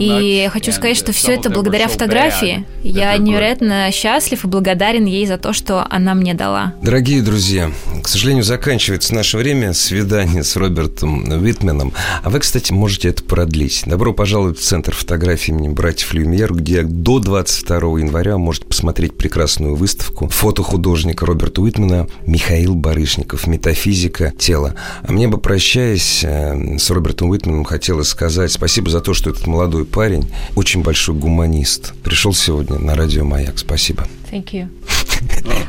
И 0.00 0.40
я 0.44 0.50
хочу 0.50 0.72
сказать, 0.72 0.96
что 0.96 1.12
все 1.12 1.32
это 1.32 1.50
благодаря 1.50 1.88
фотографии. 1.88 2.64
Я 2.82 3.16
невероятно 3.16 3.90
счастлив 3.92 4.44
и 4.44 4.48
благодарен 4.48 5.04
ей 5.04 5.26
за 5.26 5.38
то, 5.38 5.52
что 5.52 5.86
она 5.88 6.14
мне 6.14 6.34
дала. 6.34 6.74
Дорогие 6.82 7.22
друзья, 7.22 7.70
к 8.02 8.08
сожалению, 8.08 8.44
заканчивается 8.44 9.14
наше 9.14 9.38
время 9.38 9.72
свидание 9.72 10.44
с 10.44 10.56
Робертом 10.56 11.24
Уитменом. 11.30 11.92
А 12.22 12.30
вы, 12.30 12.40
кстати, 12.40 12.72
можете 12.72 13.08
это 13.08 13.22
продлить. 13.24 13.82
Добро 13.86 14.12
пожаловать 14.12 14.58
в 14.58 14.62
Центр 14.62 14.94
фотографии 14.94 15.50
имени 15.50 15.68
братьев 15.68 16.12
Люмьер, 16.14 16.43
где 16.52 16.82
до 16.82 17.18
22 17.18 18.00
января 18.00 18.38
можете 18.38 18.66
посмотреть 18.66 19.16
прекрасную 19.16 19.74
выставку 19.74 20.28
фото 20.28 20.62
художника 20.62 21.26
Роберта 21.26 21.62
Уитмена 21.62 22.08
Михаил 22.26 22.74
Барышников 22.74 23.46
«Метафизика 23.46 24.32
тела». 24.36 24.74
А 25.02 25.12
мне 25.12 25.28
бы, 25.28 25.38
прощаясь 25.38 26.24
э, 26.24 26.78
с 26.78 26.90
Робертом 26.90 27.30
Уитменом, 27.30 27.64
хотелось 27.64 28.08
сказать 28.08 28.52
спасибо 28.52 28.90
за 28.90 29.00
то, 29.00 29.14
что 29.14 29.30
этот 29.30 29.46
молодой 29.46 29.84
парень, 29.84 30.30
очень 30.56 30.82
большой 30.82 31.14
гуманист, 31.14 31.94
пришел 32.02 32.34
сегодня 32.34 32.78
на 32.78 32.94
радио 32.94 33.24
«Маяк». 33.24 33.58
Спасибо. 33.58 34.06
Thank 34.30 34.52
you. 34.52 34.68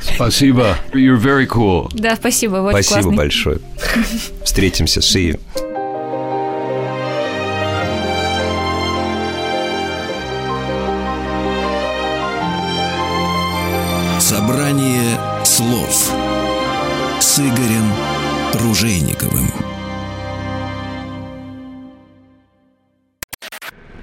Spasiba, 0.02 0.76
you're 0.94 1.22
very 1.22 1.48
cool. 1.48 1.90
Да, 1.94 2.16
спасибо, 2.16 2.58
очень 2.58 2.84
Спасибо 2.84 3.02
классный. 3.02 3.18
большое. 3.18 3.60
Встретимся. 4.44 5.00
See 5.00 5.34
you. 5.56 5.75